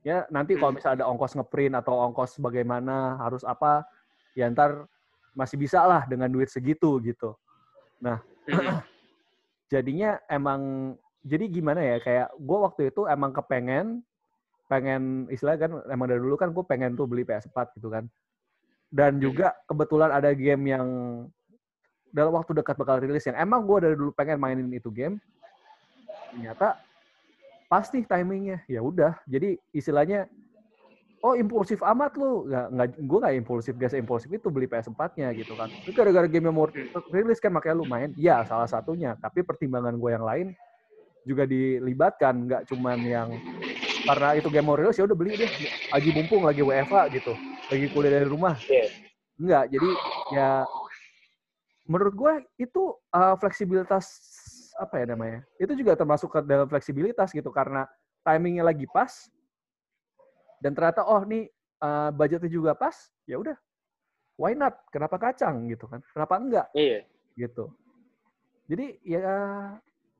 Ya 0.00 0.24
nanti 0.28 0.56
kalau 0.56 0.72
misalnya 0.72 1.04
ada 1.04 1.06
ongkos 1.12 1.36
ngeprint 1.36 1.76
atau 1.76 1.92
ongkos 2.08 2.40
bagaimana 2.40 3.20
harus 3.20 3.44
apa 3.44 3.84
ya 4.32 4.48
ntar 4.48 4.88
masih 5.34 5.56
bisa 5.56 5.82
lah 5.86 6.04
dengan 6.06 6.30
duit 6.30 6.50
segitu 6.50 6.98
gitu. 7.02 7.34
Mm-mm. 8.48 8.78
Jadinya 9.72 10.18
emang 10.26 10.94
jadi 11.20 11.46
gimana 11.46 11.78
ya 11.84 11.96
kayak 12.00 12.28
gue 12.40 12.58
waktu 12.58 12.80
itu 12.90 13.04
emang 13.06 13.30
kepengen 13.30 14.02
pengen 14.70 15.26
istilah 15.28 15.58
kan 15.58 15.70
emang 15.90 16.06
dari 16.08 16.22
dulu 16.22 16.38
kan 16.38 16.54
gue 16.54 16.64
pengen 16.64 16.94
tuh 16.94 17.06
beli 17.06 17.26
PS4 17.26 17.76
gitu 17.78 17.90
kan. 17.90 18.06
Dan 18.90 19.22
juga 19.22 19.54
kebetulan 19.70 20.10
ada 20.10 20.34
game 20.34 20.74
yang 20.74 20.86
dalam 22.10 22.34
waktu 22.34 22.58
dekat 22.58 22.74
bakal 22.74 22.98
rilis 22.98 23.22
yang 23.26 23.38
emang 23.38 23.62
gue 23.62 23.78
dari 23.78 23.94
dulu 23.94 24.10
pengen 24.10 24.38
mainin 24.42 24.70
itu 24.74 24.90
game. 24.90 25.22
Ternyata 26.34 26.78
pasti 27.70 28.02
timingnya 28.02 28.66
ya 28.66 28.82
udah. 28.82 29.14
Jadi 29.30 29.54
istilahnya 29.70 30.26
oh 31.20 31.36
impulsif 31.36 31.84
amat 31.84 32.16
lu 32.16 32.48
nggak 32.48 32.66
nggak 32.72 32.88
gue 32.96 33.18
nggak 33.20 33.36
impulsif 33.44 33.74
biasa 33.76 34.00
impulsif 34.00 34.28
itu 34.32 34.48
beli 34.48 34.66
PS4-nya 34.66 35.36
gitu 35.36 35.52
kan. 35.56 35.68
Itu 35.84 35.92
gara-gara 35.92 36.26
game 36.26 36.48
yang 36.48 36.56
mau 36.56 36.66
rilis 37.12 37.38
kan 37.38 37.52
makanya 37.52 37.76
lu 37.76 37.86
main. 37.86 38.10
Ya 38.16 38.40
salah 38.48 38.66
satunya. 38.66 39.16
Tapi 39.20 39.44
pertimbangan 39.44 39.96
gue 40.00 40.10
yang 40.10 40.24
lain 40.24 40.46
juga 41.28 41.44
dilibatkan 41.44 42.48
nggak 42.48 42.62
cuman 42.72 42.98
yang 43.04 43.28
karena 44.08 44.28
itu 44.40 44.48
game 44.48 44.64
mau 44.64 44.80
rilis 44.80 44.96
ya 44.96 45.04
udah 45.04 45.12
beli 45.12 45.36
deh 45.36 45.52
lagi 45.92 46.08
mumpung 46.16 46.48
lagi 46.48 46.64
WFA 46.64 47.12
gitu 47.12 47.36
lagi 47.68 47.86
kuliah 47.92 48.16
dari 48.16 48.24
rumah 48.24 48.56
Iya. 48.64 48.88
Enggak, 49.40 49.64
jadi 49.72 49.90
ya 50.36 50.50
menurut 51.88 52.12
gue 52.12 52.32
itu 52.60 52.92
uh, 53.08 53.34
fleksibilitas 53.40 54.04
apa 54.76 55.00
ya 55.00 55.16
namanya? 55.16 55.40
Itu 55.56 55.72
juga 55.72 55.96
termasuk 55.96 56.28
ke 56.28 56.40
dalam 56.44 56.68
fleksibilitas 56.68 57.32
gitu 57.32 57.48
karena 57.48 57.88
timingnya 58.20 58.68
lagi 58.68 58.84
pas 58.84 59.32
dan 60.60 60.76
ternyata 60.76 61.02
oh 61.02 61.24
nih 61.24 61.48
uh, 61.80 62.12
budgetnya 62.12 62.50
juga 62.52 62.72
pas, 62.76 62.94
ya 63.24 63.40
udah. 63.40 63.56
Why 64.36 64.56
not? 64.56 64.76
Kenapa 64.88 65.20
kacang 65.20 65.68
gitu 65.68 65.84
kan? 65.88 66.00
Kenapa 66.16 66.34
enggak 66.40 66.66
Iya. 66.72 67.04
gitu. 67.36 67.72
Jadi 68.68 68.96
ya 69.04 69.34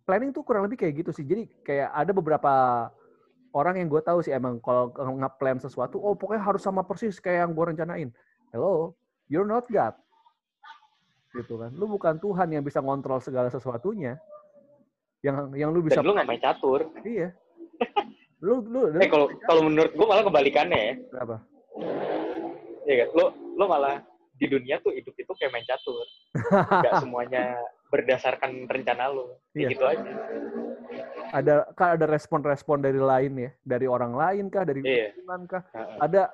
planning 0.05 0.35
tuh 0.35 0.43
kurang 0.45 0.67
lebih 0.67 0.81
kayak 0.81 1.05
gitu 1.05 1.11
sih. 1.15 1.25
Jadi 1.25 1.49
kayak 1.65 1.89
ada 1.95 2.13
beberapa 2.13 2.53
orang 3.55 3.81
yang 3.81 3.89
gue 3.89 4.03
tahu 4.03 4.21
sih 4.21 4.35
emang 4.35 4.59
kalau 4.61 4.93
nge-plan 4.93 5.57
sesuatu, 5.63 5.97
oh 6.03 6.13
pokoknya 6.19 6.43
harus 6.43 6.61
sama 6.61 6.85
persis 6.85 7.17
kayak 7.23 7.47
yang 7.49 7.53
gue 7.55 7.65
rencanain. 7.73 8.09
Hello, 8.53 8.99
you're 9.31 9.47
not 9.47 9.65
God. 9.71 9.95
Gitu 11.31 11.55
kan. 11.57 11.71
Lu 11.79 11.87
bukan 11.87 12.19
Tuhan 12.19 12.51
yang 12.51 12.67
bisa 12.67 12.83
ngontrol 12.83 13.23
segala 13.23 13.49
sesuatunya. 13.49 14.19
Yang 15.23 15.37
yang 15.55 15.71
lu 15.71 15.81
bisa 15.85 16.03
Dan 16.03 16.11
lu 16.11 16.13
nggak 16.17 16.29
main 16.29 16.43
catur. 16.43 16.91
Iya. 17.07 17.31
Lu 18.41 18.65
lu, 18.65 18.89
lu 18.89 18.99
Eh 19.01 19.09
kalau 19.09 19.29
kalau 19.45 19.69
menurut 19.69 19.93
gua 19.93 20.07
malah 20.09 20.25
kebalikannya 20.27 20.81
ya. 20.81 20.95
apa? 21.21 21.37
Iya 22.89 22.95
kan? 23.05 23.09
Lo 23.13 23.25
lo 23.57 23.65
malah 23.69 24.01
di 24.41 24.49
dunia 24.49 24.81
tuh 24.81 24.97
hidup 24.97 25.13
itu 25.15 25.33
kayak 25.37 25.53
main 25.53 25.67
catur. 25.69 26.05
Gak 26.81 26.95
semuanya 27.05 27.61
berdasarkan 27.93 28.65
rencana. 28.65 29.13
Kayak 29.13 29.29
Iya. 29.53 29.69
gitu 29.69 29.85
aja. 29.85 30.11
Ada 31.31 31.55
kan 31.77 31.95
ada 32.01 32.07
respon-respon 32.09 32.81
dari 32.83 32.99
lain 32.99 33.33
ya, 33.37 33.51
dari 33.63 33.87
orang 33.87 34.17
lain 34.17 34.49
kah, 34.49 34.65
dari 34.65 34.81
Iya. 34.83 35.13
lingkungan 35.15 35.43
kah? 35.47 35.63
Ada 36.01 36.33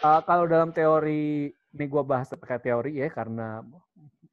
uh, 0.00 0.20
kalau 0.22 0.46
dalam 0.46 0.70
teori 0.70 1.50
ini 1.50 1.84
gue 1.88 2.02
bahas 2.04 2.30
pakai 2.30 2.60
teori 2.62 3.00
ya 3.00 3.08
karena 3.10 3.64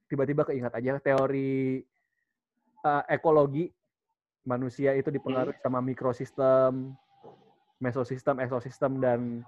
tiba-tiba 0.05 0.43
keingat 0.43 0.75
aja 0.75 0.99
teori 0.99 1.79
uh, 2.83 3.03
ekologi 3.07 3.71
manusia 4.49 4.97
itu 4.97 5.13
dipengaruhi 5.13 5.53
Hmm. 5.61 5.65
sama 5.69 5.79
mikrosistem, 5.85 6.97
mesosistem, 7.77 8.41
ekosistem 8.41 8.97
dan 8.97 9.45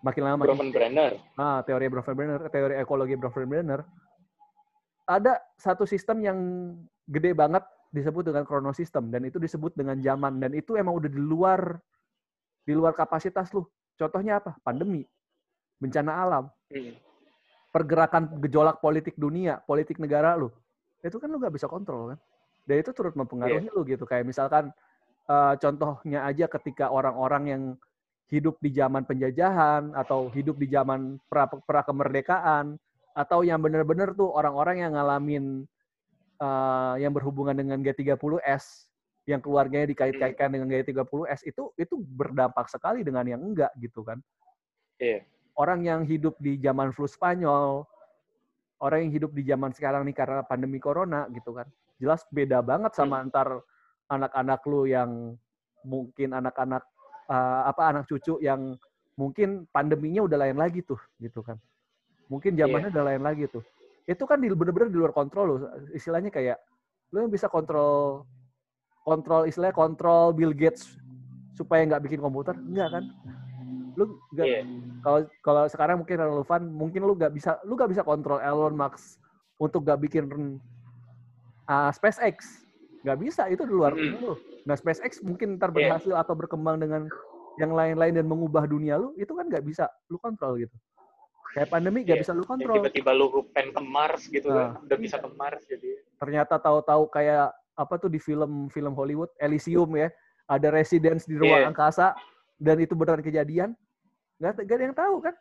makin 0.00 0.24
lama 0.24 0.48
makin 0.48 0.72
Brenner. 0.72 1.20
ah 1.36 1.60
teori 1.60 1.92
Brenner, 1.92 2.40
teori 2.48 2.74
ekologi 2.80 3.14
Brenner 3.20 3.84
ada 5.04 5.40
satu 5.60 5.84
sistem 5.84 6.24
yang 6.24 6.38
gede 7.04 7.36
banget 7.36 7.64
disebut 7.88 8.28
dengan 8.28 8.44
kronosistem 8.44 9.08
dan 9.08 9.24
itu 9.24 9.40
disebut 9.40 9.72
dengan 9.72 9.96
zaman 10.00 10.36
dan 10.40 10.52
itu 10.52 10.76
emang 10.76 10.96
udah 10.96 11.08
di 11.08 11.16
luar 11.20 11.80
di 12.64 12.76
luar 12.76 12.92
kapasitas 12.92 13.48
lu. 13.56 13.64
Contohnya 13.96 14.38
apa? 14.44 14.60
Pandemi, 14.60 15.02
bencana 15.80 16.12
alam, 16.20 16.44
Hmm. 16.68 16.92
pergerakan 17.72 18.36
gejolak 18.44 18.84
politik 18.84 19.16
dunia, 19.16 19.58
politik 19.64 19.96
negara 19.96 20.36
lu. 20.36 20.52
Itu 21.00 21.16
kan 21.16 21.32
lu 21.32 21.40
nggak 21.40 21.56
bisa 21.56 21.64
kontrol 21.64 22.12
kan. 22.12 22.18
Dan 22.68 22.84
itu 22.84 22.92
turut 22.92 23.16
mempengaruhi 23.16 23.72
lu 23.72 23.80
gitu. 23.88 24.04
Kayak 24.04 24.28
misalkan 24.28 24.68
eh, 25.24 25.54
contohnya 25.56 26.28
aja 26.28 26.44
ketika 26.52 26.92
orang-orang 26.92 27.44
yang 27.48 27.62
hidup 28.28 28.60
di 28.60 28.68
zaman 28.76 29.08
penjajahan 29.08 29.96
atau 29.96 30.28
hidup 30.28 30.60
di 30.60 30.68
zaman 30.68 31.16
pra, 31.32 31.48
pra 31.48 31.80
kemerdekaan 31.80 32.76
atau 33.16 33.40
yang 33.40 33.64
benar-benar 33.64 34.12
tuh 34.12 34.28
orang-orang 34.28 34.84
yang 34.84 34.92
ngalamin 34.92 35.64
eh, 36.36 36.94
yang 37.00 37.16
berhubungan 37.16 37.56
dengan 37.56 37.80
G30S 37.80 38.84
yang 39.28 39.44
keluarganya 39.44 39.88
dikait-kaitkan 39.92 40.48
dengan 40.52 40.68
G30S 40.72 41.44
itu 41.44 41.72
itu 41.76 42.00
berdampak 42.00 42.68
sekali 42.68 43.04
dengan 43.04 43.24
yang 43.28 43.40
enggak 43.40 43.72
gitu 43.80 44.00
kan. 44.00 44.20
Iya. 44.96 45.24
Orang 45.52 45.84
yang 45.84 46.08
hidup 46.08 46.38
di 46.40 46.56
zaman 46.60 46.96
flu 46.96 47.04
Spanyol, 47.04 47.84
orang 48.80 49.04
yang 49.04 49.12
hidup 49.12 49.30
di 49.36 49.42
zaman 49.44 49.74
sekarang 49.76 50.08
nih 50.08 50.16
karena 50.16 50.40
pandemi 50.46 50.80
corona 50.80 51.28
gitu 51.28 51.52
kan. 51.52 51.68
Jelas 51.98 52.22
beda 52.30 52.62
banget 52.62 52.94
sama 52.94 53.18
antar 53.22 53.62
anak-anak 54.08 54.60
lu 54.66 54.86
yang 54.86 55.34
mungkin 55.84 56.34
anak-anak 56.34 56.82
eh, 57.28 57.62
apa 57.68 57.82
anak 57.92 58.04
cucu 58.08 58.38
yang 58.42 58.78
mungkin 59.18 59.66
pandeminya 59.74 60.24
udah 60.24 60.38
lain 60.46 60.56
lagi 60.58 60.80
tuh 60.86 60.98
gitu 61.18 61.42
kan. 61.42 61.58
Mungkin 62.30 62.54
zamannya 62.54 62.90
udah 62.94 63.04
lain 63.14 63.22
lagi 63.22 63.50
tuh. 63.50 63.64
Itu 64.06 64.24
kan 64.24 64.38
di- 64.40 64.54
bener-bener 64.54 64.88
di 64.88 64.98
luar 64.98 65.12
kontrol 65.12 65.44
lu. 65.44 65.56
Istilahnya 65.92 66.30
kayak 66.30 66.58
lu 67.12 67.24
yang 67.24 67.32
bisa 67.32 67.48
kontrol 67.48 68.24
kontrol 69.00 69.48
istilahnya 69.48 69.72
kontrol 69.72 70.36
Bill 70.36 70.52
Gates 70.52 70.92
supaya 71.56 71.80
nggak 71.88 72.04
bikin 72.04 72.20
komputer 72.20 72.52
enggak 72.60 73.00
kan 73.00 73.04
lu 73.96 74.20
nggak 74.30 74.46
Iya. 74.46 74.60
kalau 75.00 75.20
kalau 75.40 75.64
sekarang 75.66 76.04
mungkin 76.04 76.20
relevan 76.20 76.62
mungkin 76.68 77.00
lu 77.02 77.16
nggak 77.16 77.32
bisa 77.32 77.56
lu 77.64 77.74
nggak 77.74 77.90
bisa 77.96 78.02
kontrol 78.04 78.38
Elon 78.38 78.76
Musk 78.76 79.16
untuk 79.56 79.82
nggak 79.88 80.00
bikin 80.04 80.24
uh, 81.68 81.90
SpaceX 81.90 82.64
nggak 82.98 83.18
bisa 83.20 83.46
itu 83.46 83.62
di 83.62 83.70
luar 83.70 83.94
Mm. 83.94 84.00
ini 84.02 84.16
lu 84.18 84.34
nah 84.64 84.74
SpaceX 84.74 85.22
mungkin 85.22 85.56
ntar 85.56 85.70
Iya. 85.70 85.92
berhasil 85.94 86.14
atau 86.16 86.34
berkembang 86.34 86.76
dengan 86.76 87.06
yang 87.56 87.72
lain-lain 87.72 88.14
dan 88.14 88.26
mengubah 88.26 88.64
dunia 88.64 88.96
lu 88.96 89.14
itu 89.14 89.30
kan 89.30 89.46
nggak 89.46 89.62
bisa 89.62 89.86
lu 90.06 90.16
kontrol 90.16 90.56
gitu 90.56 90.74
kayak 91.54 91.68
pandemi 91.68 92.02
nggak 92.02 92.18
Iya. 92.18 92.22
bisa 92.22 92.32
lu 92.32 92.44
kontrol 92.44 92.76
tiba-tiba 92.76 93.10
lu 93.12 93.26
pengen 93.50 93.72
ke 93.72 93.82
Mars 93.82 94.22
gitu 94.26 94.48
Nah. 94.48 94.76
kan. 94.76 94.84
Udah 94.84 94.98
bisa 94.98 95.16
ke 95.16 95.28
Mars 95.32 95.62
jadi. 95.64 95.88
ternyata 96.18 96.58
tahu-tahu 96.58 97.06
kayak 97.08 97.48
apa 97.72 97.94
tuh 97.94 98.10
di 98.10 98.18
film-film 98.18 98.90
Hollywood 98.92 99.30
Elysium 99.38 99.86
ya 99.94 100.10
ada 100.44 100.68
residence 100.68 101.22
di 101.24 101.38
ruang 101.38 101.62
Iya. 101.62 101.70
angkasa 101.70 102.10
dan 102.58 102.74
itu 102.76 102.98
beneran 102.98 103.22
kejadian 103.22 103.70
nggak 104.36 104.66
nggak 104.66 104.74
ada 104.74 104.84
yang 104.84 104.98
tahu 104.98 105.16
kan 105.22 105.34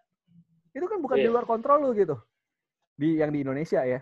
itu 0.69 0.85
kan 0.85 0.99
bukan 1.01 1.17
di 1.17 1.25
Iya. 1.25 1.33
luar 1.33 1.45
kontrol 1.45 1.81
lu 1.81 1.91
gitu 1.93 2.13
di 2.93 3.17
yang 3.17 3.33
di 3.33 3.41
Indonesia 3.41 3.81
ya 3.81 3.97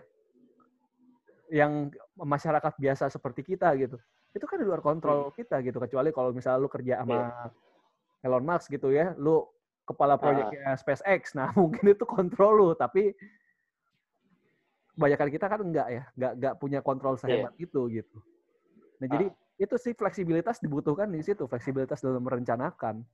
yang 1.50 1.90
masyarakat 2.18 2.74
biasa 2.78 3.10
seperti 3.10 3.54
kita 3.54 3.70
gitu. 3.78 3.96
Itu 4.34 4.44
kan 4.44 4.58
di 4.60 4.66
luar 4.66 4.82
kontrol 4.82 5.30
kita 5.32 5.62
gitu. 5.62 5.78
Kecuali 5.78 6.10
kalau 6.10 6.34
misalnya 6.34 6.62
lu 6.62 6.70
kerja 6.70 7.02
sama 7.02 7.50
Elon 8.24 8.44
Musk 8.44 8.72
gitu 8.72 8.90
ya 8.90 9.14
lu 9.14 9.46
kepala 9.86 10.18
proyeknya 10.18 10.74
SpaceX 10.74 11.30
nah 11.38 11.54
mungkin 11.54 11.94
itu 11.94 12.04
kontrol 12.04 12.52
lu. 12.58 12.68
Tapi 12.74 13.14
kebanyakan 14.96 15.28
kita 15.30 15.46
kan 15.46 15.60
enggak 15.62 15.88
ya. 15.88 16.02
Nggak 16.18 16.32
nggak 16.42 16.54
punya 16.58 16.78
kontrol 16.82 17.14
sehebat 17.16 17.54
itu 17.56 17.80
gitu. 17.90 18.18
Nah 18.98 19.06
jadi 19.06 19.26
itu 19.56 19.74
sih 19.80 19.96
fleksibilitas 19.96 20.60
dibutuhkan 20.60 21.08
di 21.08 21.24
situ 21.24 21.46
fleksibilitas 21.46 22.02
dalam 22.02 22.20
merencanakan. 22.20 23.06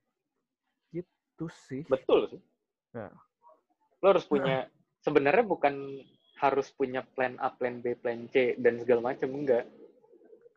Gitu 0.91 1.47
sih. 1.69 1.85
Betul 1.87 2.33
sih. 2.33 2.41
Ya. 2.97 3.13
Lo 4.03 4.07
harus 4.11 4.27
punya 4.27 4.67
sebenarnya 5.03 5.45
bukan 5.47 5.75
harus 6.43 6.75
punya 6.75 7.07
plan 7.15 7.39
A, 7.39 7.55
plan 7.55 7.79
B, 7.79 7.95
plan 7.95 8.27
C 8.27 8.59
dan 8.59 8.83
segala 8.83 9.15
macam 9.15 9.31
enggak. 9.31 9.63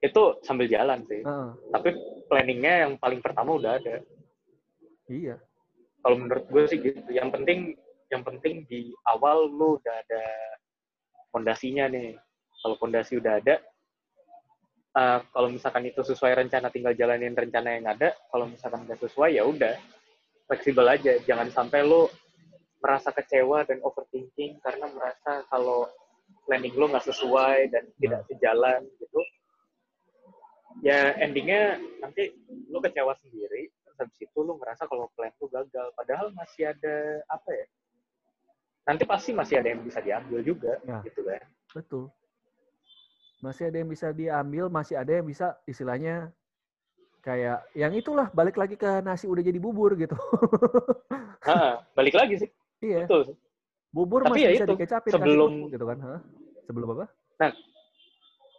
Itu 0.01 0.41
sambil 0.41 0.65
jalan 0.65 1.05
sih. 1.05 1.21
Heeh, 1.21 1.49
Tapi 1.69 1.89
planningnya 2.25 2.89
yang 2.89 2.93
paling 2.97 3.21
pertama 3.21 3.53
udah 3.61 3.77
ada. 3.77 4.01
iya 5.05 5.37
Kalau 6.01 6.17
menurut 6.17 6.45
gue 6.49 6.63
sih 6.65 6.81
gitu. 6.81 7.09
Yang 7.13 7.29
penting 7.37 7.59
yang 8.09 8.21
penting 8.25 8.65
di 8.69 8.93
awal 9.09 9.49
lu 9.49 9.77
udah 9.81 9.95
ada 10.05 10.23
fondasinya 11.29 11.89
nih. 11.89 12.17
kalau 12.65 12.81
pondasi 12.81 13.21
udah 13.21 13.37
ada 13.37 13.61
uh, 14.97 15.19
kalau 15.29 15.53
misalkan 15.53 15.85
itu 15.85 16.01
sesuai 16.01 16.33
rencana 16.33 16.73
tinggal 16.73 16.97
jalanin 16.97 17.37
rencana 17.37 17.77
yang 17.77 17.85
ada 17.85 18.09
kalau 18.33 18.49
misalkan 18.49 18.89
nggak 18.89 18.97
sesuai 19.05 19.37
ya 19.37 19.45
udah 19.45 19.77
fleksibel 20.49 20.87
aja 20.89 21.21
jangan 21.29 21.53
sampai 21.53 21.85
lo 21.85 22.09
merasa 22.79 23.09
kecewa 23.09 23.63
dan 23.63 23.79
overthinking 23.81 24.59
karena 24.59 24.85
merasa 24.89 25.43
kalau 25.47 25.89
planning 26.45 26.73
lo 26.73 26.89
nggak 26.89 27.05
sesuai 27.05 27.69
dan 27.69 27.83
tidak 27.97 28.21
Hmm. 28.21 28.29
sejalan 28.29 28.81
gitu 28.97 29.21
ya 30.83 31.15
endingnya 31.17 31.79
nanti 31.99 32.35
lo 32.67 32.79
kecewa 32.79 33.15
sendiri 33.17 33.71
terus 33.81 33.97
habis 33.97 34.19
itu 34.19 34.37
lo 34.37 34.59
ngerasa 34.59 34.85
kalau 34.85 35.07
plan 35.15 35.31
lo 35.33 35.47
gagal 35.47 35.87
padahal 35.93 36.29
masih 36.35 36.69
ada 36.69 36.95
apa 37.25 37.49
ya 37.49 37.65
nanti 38.85 39.03
pasti 39.03 39.31
masih 39.31 39.63
ada 39.63 39.71
yang 39.71 39.81
bisa 39.81 40.03
diambil 40.03 40.39
juga 40.41 40.77
Ya. 40.83 40.99
gitu 41.03 41.25
kan 41.25 41.41
Betul. 41.73 42.07
Masih 43.43 43.67
ada 43.67 43.77
yang 43.77 43.91
bisa 43.91 44.09
diambil, 44.09 44.71
masih 44.71 44.95
ada 44.95 45.11
yang 45.11 45.27
bisa 45.27 45.59
istilahnya 45.67 46.31
kayak 47.19 47.67
yang 47.75 47.91
itulah 47.91 48.31
balik 48.31 48.55
lagi 48.55 48.73
ke 48.73 49.03
nasi 49.03 49.27
udah 49.27 49.43
jadi 49.43 49.59
bubur 49.59 49.91
gitu. 49.99 50.15
Ha, 51.43 51.83
balik 51.93 52.15
lagi 52.15 52.39
sih 52.39 52.49
iya, 52.85 53.03
betul 53.03 53.33
bubur 53.89 54.21
Tapi 54.21 54.29
masih 54.29 54.43
ya 54.43 54.51
bisa 54.51 54.65
itu, 54.65 54.73
dikecapin 54.75 55.07
kasih 55.07 55.15
sebelum- 55.17 55.55
kerupuk 55.55 55.71
gitu 55.71 55.85
kan. 55.87 55.97
Hah? 55.99 56.19
Sebelum 56.65 56.87
apa? 56.93 57.05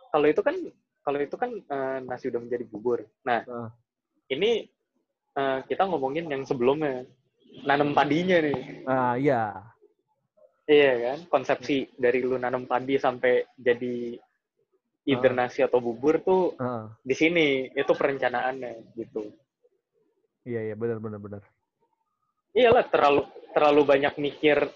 kalau 0.08 0.26
itu 0.26 0.40
kan 0.40 0.56
kalau 1.02 1.18
itu 1.20 1.36
kan 1.36 1.50
eh, 1.52 1.98
nasi 2.02 2.24
udah 2.26 2.40
menjadi 2.40 2.64
bubur 2.64 3.04
nah 3.20 3.44
Ah. 3.44 3.68
ini 4.26 4.64
eh, 5.34 5.58
kita 5.62 5.84
ngomongin 5.84 6.24
yang 6.26 6.42
sebelumnya 6.42 7.04
nanam 7.62 7.92
padinya 7.92 8.40
nih 8.40 8.58
Ah, 8.84 9.14
iya. 9.14 9.52
Iya 10.64 10.92
kan, 10.98 11.18
konsepsi 11.28 11.94
dari 11.94 12.18
lu 12.20 12.34
nanam 12.36 12.64
padi 12.64 12.96
sampai 12.96 13.44
jadi 13.54 14.16
either 15.04 15.30
Ah. 15.30 15.38
nasi 15.38 15.60
atau 15.60 15.78
bubur 15.78 16.18
tuh 16.18 16.56
Ah, 16.56 16.90
di 16.98 17.12
sini 17.12 17.46
itu 17.68 17.92
perencanaannya 17.92 18.96
gitu. 18.96 19.30
iya 20.42 20.64
iya 20.64 20.74
benar 20.74 20.96
benar 20.96 21.20
benar. 21.20 21.42
Iyalah 22.50 22.88
terlalu 22.88 23.28
terlalu 23.56 23.88
banyak 23.88 24.12
mikir 24.20 24.68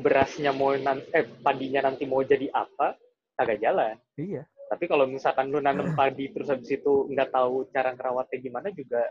berasnya 0.00 0.56
mau 0.56 0.72
nan 0.72 1.04
eh 1.12 1.28
padinya 1.44 1.84
nanti 1.84 2.08
mau 2.08 2.24
jadi 2.24 2.48
apa 2.56 2.96
kagak 3.36 3.60
jalan. 3.60 4.00
Iya. 4.16 4.48
Tapi 4.72 4.84
kalau 4.88 5.04
misalkan 5.04 5.52
lu 5.52 5.60
nanam 5.60 5.92
padi 5.98 6.32
terus 6.32 6.48
habis 6.48 6.72
itu 6.72 7.04
nggak 7.12 7.28
tahu 7.28 7.68
cara 7.68 7.92
ngerawatnya 7.92 8.38
gimana 8.40 8.72
juga 8.72 9.04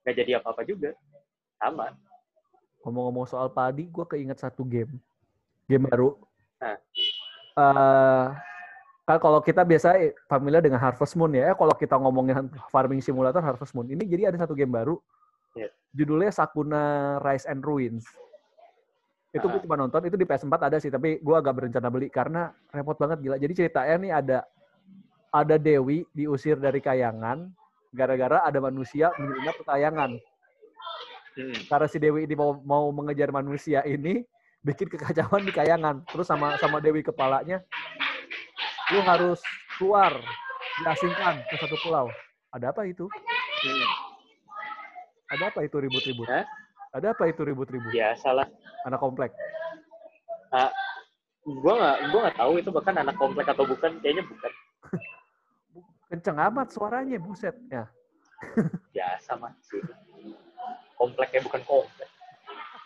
nggak 0.00 0.16
jadi 0.16 0.30
apa-apa 0.40 0.64
juga. 0.64 0.96
Sama. 1.60 1.92
Ngomong-ngomong 2.88 3.28
soal 3.28 3.52
padi, 3.52 3.88
gue 3.88 4.04
keinget 4.08 4.40
satu 4.40 4.64
game. 4.64 4.96
Game 5.68 5.84
baru. 5.88 6.16
Nah. 6.60 6.76
Eh, 7.54 8.26
kan 9.04 9.18
kalau 9.20 9.40
kita 9.40 9.64
biasa 9.64 9.96
familiar 10.28 10.60
dengan 10.60 10.80
Harvest 10.80 11.16
Moon 11.16 11.32
ya. 11.32 11.56
Kalau 11.56 11.72
kita 11.76 11.96
ngomongin 11.96 12.52
farming 12.68 13.00
simulator 13.00 13.40
Harvest 13.40 13.72
Moon. 13.72 13.88
Ini 13.88 14.04
jadi 14.04 14.22
ada 14.28 14.44
satu 14.44 14.52
game 14.52 14.72
baru. 14.72 15.00
Iya. 15.56 15.72
Judulnya 15.96 16.28
Sakuna 16.34 17.16
Rise 17.24 17.48
and 17.48 17.64
Ruins. 17.64 18.04
Itu 19.34 19.50
gue 19.50 19.60
cuma 19.66 19.74
nonton, 19.74 19.98
itu 20.06 20.14
di 20.14 20.22
PS4 20.22 20.70
ada 20.70 20.78
sih, 20.78 20.94
tapi 20.94 21.18
gue 21.18 21.34
agak 21.34 21.58
berencana 21.58 21.90
beli 21.90 22.06
karena 22.06 22.54
repot 22.70 22.94
banget 22.94 23.18
gila. 23.18 23.36
Jadi 23.36 23.52
ceritanya 23.58 23.94
nih 23.98 24.12
ada 24.14 24.38
ada 25.34 25.58
Dewi 25.58 26.06
diusir 26.14 26.54
dari 26.62 26.78
kayangan 26.78 27.50
gara-gara 27.90 28.46
ada 28.46 28.58
manusia 28.62 29.10
menyelinap 29.18 29.58
ke 29.58 29.64
kayangan 29.66 30.10
Hmm. 31.34 31.50
karena 31.66 31.90
si 31.90 31.98
Dewi 31.98 32.30
ini 32.30 32.38
mau 32.38 32.62
mau 32.62 32.86
mengejar 32.94 33.34
manusia 33.34 33.82
ini 33.82 34.22
bikin 34.62 34.86
kekacauan 34.86 35.42
di 35.42 35.50
kayangan 35.50 36.06
terus 36.06 36.30
sama 36.30 36.54
sama 36.62 36.78
Dewi 36.78 37.02
kepalanya 37.02 37.58
lu 38.94 39.02
harus 39.02 39.42
keluar 39.74 40.14
diasingkan 40.78 41.42
ke 41.50 41.58
satu 41.58 41.74
pulau 41.82 42.06
ada 42.54 42.70
apa 42.70 42.86
itu 42.86 43.10
Hmm. 43.66 43.86
ada 45.34 45.50
apa 45.50 45.66
itu 45.66 45.74
ribut-ribut 45.74 46.30
Hah? 46.30 46.46
Ada 46.94 47.10
apa 47.10 47.26
itu 47.26 47.42
ribut-ribut 47.42 47.90
Biasalah. 47.90 48.46
anak 48.86 49.00
komplek 49.00 49.30
Gua 51.44 51.74
nggak 51.76 51.96
gua 52.08 52.20
nggak 52.24 52.38
tahu 52.38 52.52
itu 52.56 52.70
bahkan 52.72 52.94
anak 52.96 53.16
komplek 53.18 53.44
atau 53.44 53.68
bukan. 53.68 54.00
Kayaknya 54.00 54.24
bukan. 54.24 54.52
kenceng 56.08 56.38
amat 56.40 56.70
suaranya 56.70 57.18
buset 57.18 57.52
ya 57.68 57.84
Biasa 58.94 59.34
mah 59.36 59.52
sih. 59.60 59.82
Kompleknya 60.94 61.42
bukan 61.42 61.60
komplek. 61.66 62.08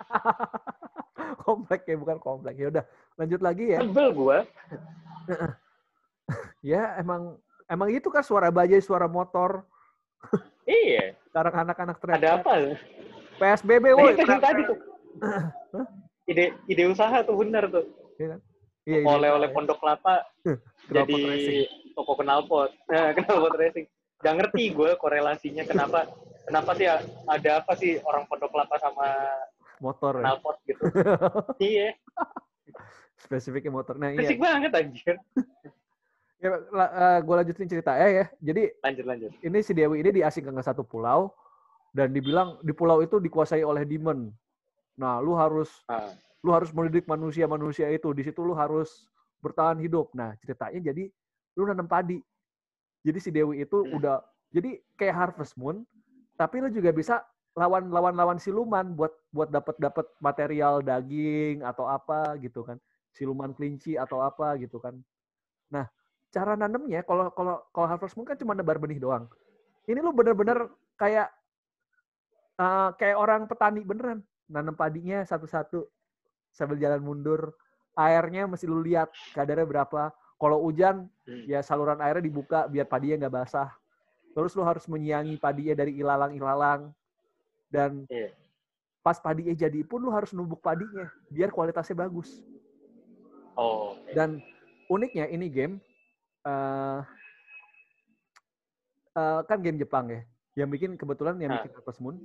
komplek 1.44 1.80
ya 1.84 1.96
bukan 2.00 2.18
komplek 2.18 2.54
ya 2.56 2.66
udah 2.72 2.84
lanjut 3.14 3.40
lagi 3.44 3.64
ya 3.76 3.78
Sebel 3.84 4.08
gua. 4.10 4.38
ya 6.64 6.96
emang 6.96 7.36
emang 7.68 7.88
itu 7.92 8.08
kan 8.08 8.24
suara 8.24 8.48
bajai 8.48 8.80
suara 8.80 9.04
motor 9.06 9.62
Iya. 10.64 11.14
sekarang 11.30 11.54
anak-anak 11.62 11.96
teriak 12.00 12.16
Ada 12.18 12.30
apa? 12.40 12.52
PSBB 13.38 13.84
Nah, 13.86 13.96
woi 13.96 14.10
itu 14.12 14.22
yang 14.26 14.42
tadi 14.42 14.60
tuh. 14.66 14.78
Ide 16.28 16.44
ide 16.66 16.82
usaha 16.86 17.16
tuh 17.22 17.34
bener 17.38 17.64
tuh. 17.68 17.86
Iya, 18.18 18.36
iya, 18.84 19.00
Oleh-oleh 19.06 19.48
iya. 19.48 19.54
pondok 19.54 19.78
kelapa 19.78 20.26
jadi 20.96 21.14
racing. 21.14 21.94
toko 21.94 22.12
knalpot. 22.18 22.70
Nah, 22.90 23.14
knalpot 23.14 23.54
racing. 23.54 23.86
Gak 24.18 24.34
ngerti 24.34 24.74
gue 24.74 24.90
korelasinya 24.98 25.62
kenapa 25.62 26.10
kenapa 26.42 26.74
sih 26.74 26.90
ada 27.24 27.50
apa 27.62 27.72
sih 27.78 28.02
orang 28.02 28.26
pondok 28.26 28.50
kelapa 28.50 28.74
sama 28.76 29.06
motor 29.78 30.18
ya. 30.18 30.24
knalpot 30.26 30.56
gitu. 30.66 30.82
iya, 31.70 31.94
spesifiknya 33.16 33.70
motor. 33.70 33.94
Nah, 33.94 34.10
iya. 34.10 34.18
fisik 34.18 34.42
banget 34.42 34.74
anjir. 34.74 35.14
Ya, 36.38 36.54
la- 36.70 37.18
gue 37.18 37.34
lanjutin 37.34 37.66
cerita 37.66 37.94
ya 37.94 38.06
ya. 38.12 38.26
Jadi 38.38 38.70
Lanjut 38.78 39.04
lanjut. 39.06 39.30
ini 39.38 39.58
si 39.58 39.74
Dewi 39.74 40.02
ini 40.02 40.10
diasingkan 40.12 40.54
ke 40.54 40.62
satu 40.62 40.82
pulau 40.82 41.30
dan 41.92 42.12
dibilang 42.12 42.60
di 42.60 42.72
pulau 42.76 43.00
itu 43.00 43.18
dikuasai 43.18 43.64
oleh 43.64 43.84
demon. 43.84 44.28
Nah, 44.98 45.22
lu 45.22 45.34
harus 45.38 45.70
Ah, 45.88 46.12
lu 46.42 46.50
harus 46.54 46.70
mendidik 46.70 47.06
manusia-manusia 47.06 47.90
itu. 47.90 48.10
Di 48.14 48.22
situ 48.26 48.42
lu 48.42 48.54
harus 48.54 49.08
bertahan 49.42 49.78
hidup. 49.78 50.10
Nah, 50.14 50.34
ceritanya 50.42 50.90
jadi 50.92 51.10
lu 51.58 51.66
nanam 51.66 51.86
padi. 51.86 52.22
Jadi 53.06 53.18
si 53.22 53.30
Dewi 53.30 53.62
itu 53.62 53.78
Hmm. 53.78 53.98
udah 53.98 54.16
jadi 54.50 54.80
kayak 54.98 55.14
Harvest 55.14 55.54
Moon, 55.54 55.86
tapi 56.34 56.58
lu 56.62 56.68
juga 56.70 56.90
bisa 56.90 57.22
lawan 57.58 57.90
lawan 57.90 58.38
siluman 58.38 58.94
buat 58.94 59.10
buat 59.34 59.50
dapat 59.50 59.74
dapat 59.82 60.06
material 60.22 60.78
daging 60.82 61.66
atau 61.66 61.86
apa 61.90 62.38
gitu 62.38 62.62
kan. 62.62 62.78
Siluman 63.14 63.50
kelinci 63.54 63.98
atau 63.98 64.22
apa 64.22 64.54
gitu 64.62 64.78
kan. 64.78 64.94
Nah, 65.70 65.86
cara 66.30 66.54
nanemnya 66.54 67.02
kalau 67.02 67.30
kalau 67.34 67.62
kalau 67.74 67.86
Harvest 67.86 68.14
Moon 68.14 68.26
kan 68.26 68.38
cuma 68.38 68.54
nebar 68.54 68.78
benih 68.78 68.98
doang. 69.02 69.26
Ini 69.88 69.98
lu 70.04 70.12
bener-bener 70.12 70.68
kayak 71.00 71.32
eh, 72.58 72.90
kayak 72.98 73.16
orang 73.16 73.46
petani 73.46 73.80
beneran 73.86 74.20
nanam 74.48 74.74
padinya 74.74 75.22
satu-satu 75.22 75.86
sambil 76.50 76.80
jalan 76.80 77.04
mundur. 77.04 77.54
Airnya 77.98 78.48
mesti 78.48 78.64
lu 78.64 78.80
lihat 78.82 79.12
kadarnya 79.36 79.68
berapa. 79.68 80.10
Kalau 80.38 80.58
hujan 80.62 81.10
hmm. 81.26 81.50
ya 81.50 81.60
saluran 81.60 81.98
airnya 81.98 82.24
dibuka 82.24 82.66
biar 82.66 82.86
padinya 82.88 83.26
nggak 83.26 83.34
basah. 83.44 83.70
Terus 84.32 84.54
lu 84.54 84.62
harus 84.62 84.86
menyiangi 84.86 85.36
padinya 85.38 85.74
dari 85.76 85.98
ilalang-ilalang. 85.98 86.94
Dan 87.68 88.08
Iya. 88.08 88.32
pas 89.04 89.18
padinya 89.20 89.52
jadi 89.52 89.84
pun 89.84 90.00
lu 90.00 90.08
harus 90.14 90.32
numbuk 90.32 90.62
padinya 90.64 91.10
biar 91.28 91.52
kualitasnya 91.52 91.98
bagus. 92.06 92.40
Oh, 93.58 93.98
Dan 94.14 94.38
uniknya 94.86 95.26
ini 95.26 95.50
game 95.50 95.74
eh 96.46 97.00
eh, 99.18 99.40
kan 99.42 99.58
game 99.58 99.82
Jepang 99.82 100.06
ya. 100.06 100.22
Yang 100.58 100.68
bikin 100.74 100.90
kebetulan 100.98 101.38
yang 101.38 101.54
Ah. 101.54 101.62
bikin 101.62 101.70
Harvest 101.78 102.02
Moon 102.02 102.18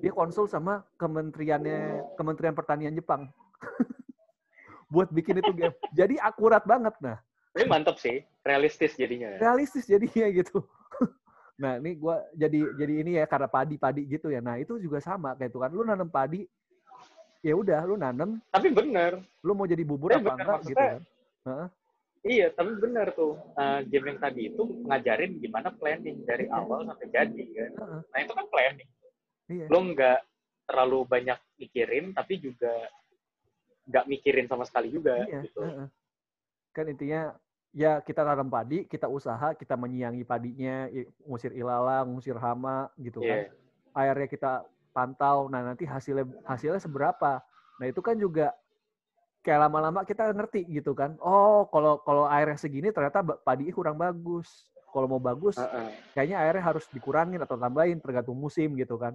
dia 0.00 0.12
konsul 0.14 0.46
sama 0.46 0.86
kementeriannya 0.96 2.14
Kementerian 2.14 2.54
Pertanian 2.54 2.94
Jepang 2.94 3.28
buat 4.94 5.10
bikin 5.10 5.42
itu 5.42 5.50
game. 5.52 5.74
Jadi 5.98 6.14
akurat 6.22 6.62
banget 6.62 6.94
nah. 7.02 7.18
Tapi 7.50 7.66
mantep 7.66 7.98
sih, 7.98 8.22
realistis 8.46 8.94
jadinya. 8.94 9.34
realistis 9.42 9.84
jadinya 9.90 10.30
gitu. 10.30 10.62
Nah, 11.60 11.76
ini 11.76 11.92
gua 11.92 12.24
jadi 12.32 12.72
jadi 12.72 13.04
ini 13.04 13.20
ya 13.20 13.28
karena 13.28 13.44
padi-padi 13.44 14.08
gitu 14.08 14.32
ya. 14.32 14.40
Nah, 14.40 14.56
itu 14.56 14.80
juga 14.80 14.96
sama 14.96 15.36
kayak 15.36 15.52
itu 15.52 15.60
kan. 15.60 15.68
Lu 15.68 15.84
nanam 15.84 16.08
padi, 16.08 16.48
ya 17.44 17.52
udah 17.52 17.84
lu 17.84 18.00
nanam, 18.00 18.40
Tapi 18.48 18.72
bener, 18.72 19.20
lu 19.44 19.52
mau 19.52 19.68
jadi 19.68 19.84
bubur 19.84 20.08
Tapi 20.08 20.24
apa 20.24 20.40
bener, 20.40 20.40
enggak 20.40 20.60
gitu 20.64 20.80
kan. 20.80 21.02
Heeh. 21.44 21.66
Iya. 22.22 22.46
Tapi 22.52 22.70
bener 22.76 23.12
tuh, 23.12 23.36
eh, 23.56 23.80
game 23.88 24.14
yang 24.14 24.20
tadi 24.20 24.52
itu 24.52 24.62
ngajarin 24.86 25.40
gimana 25.40 25.68
planning 25.72 26.24
dari 26.24 26.46
Iya. 26.46 26.56
awal 26.56 26.84
sampai 26.86 27.08
jadi 27.08 27.42
kan. 27.52 27.70
Heeh. 27.76 28.00
Nah 28.06 28.18
itu 28.20 28.32
kan 28.32 28.46
planning. 28.48 28.90
Iya. 29.50 29.66
Lo 29.66 29.78
nggak 29.82 30.18
terlalu 30.70 30.98
banyak 31.04 31.38
mikirin, 31.58 32.14
tapi 32.14 32.38
juga 32.38 32.72
nggak 33.90 34.04
mikirin 34.06 34.46
sama 34.46 34.62
sekali 34.62 34.88
juga. 34.94 35.26
Iya, 35.26 35.42
gitu. 35.48 35.60
heeh. 35.64 35.86
Kan 36.70 36.86
intinya 36.86 37.34
ya 37.74 37.98
kita 38.02 38.22
tanam 38.22 38.50
padi, 38.50 38.86
kita 38.86 39.06
usaha, 39.10 39.54
kita 39.54 39.74
menyiangi 39.74 40.22
padinya, 40.22 40.86
ngusir 41.26 41.54
ilalang, 41.54 42.14
ngusir 42.14 42.38
hama 42.38 42.90
gitu 42.98 43.22
kan. 43.22 43.50
Iya. 43.50 43.54
Airnya 43.90 44.28
kita 44.30 44.52
pantau. 44.94 45.50
Nah, 45.50 45.62
nanti 45.66 45.82
hasilnya 45.86 46.26
hasilnya 46.46 46.78
seberapa. 46.78 47.42
Nah, 47.82 47.86
itu 47.90 47.98
kan 48.02 48.14
juga 48.14 48.54
kayak 49.40 49.68
lama-lama 49.68 50.04
kita 50.04 50.30
ngerti 50.36 50.68
gitu 50.68 50.92
kan. 50.92 51.16
Oh, 51.20 51.64
kalau 51.72 52.00
kalau 52.04 52.24
airnya 52.28 52.60
segini 52.60 52.92
ternyata 52.92 53.24
padi 53.24 53.72
kurang 53.72 53.96
bagus. 53.96 54.68
Kalau 54.90 55.06
mau 55.06 55.22
bagus, 55.22 55.54
kayaknya 56.10 56.42
airnya 56.42 56.64
harus 56.66 56.90
dikurangin 56.90 57.38
atau 57.38 57.54
tambahin 57.54 58.02
tergantung 58.02 58.34
musim 58.34 58.74
gitu 58.74 58.98
kan. 58.98 59.14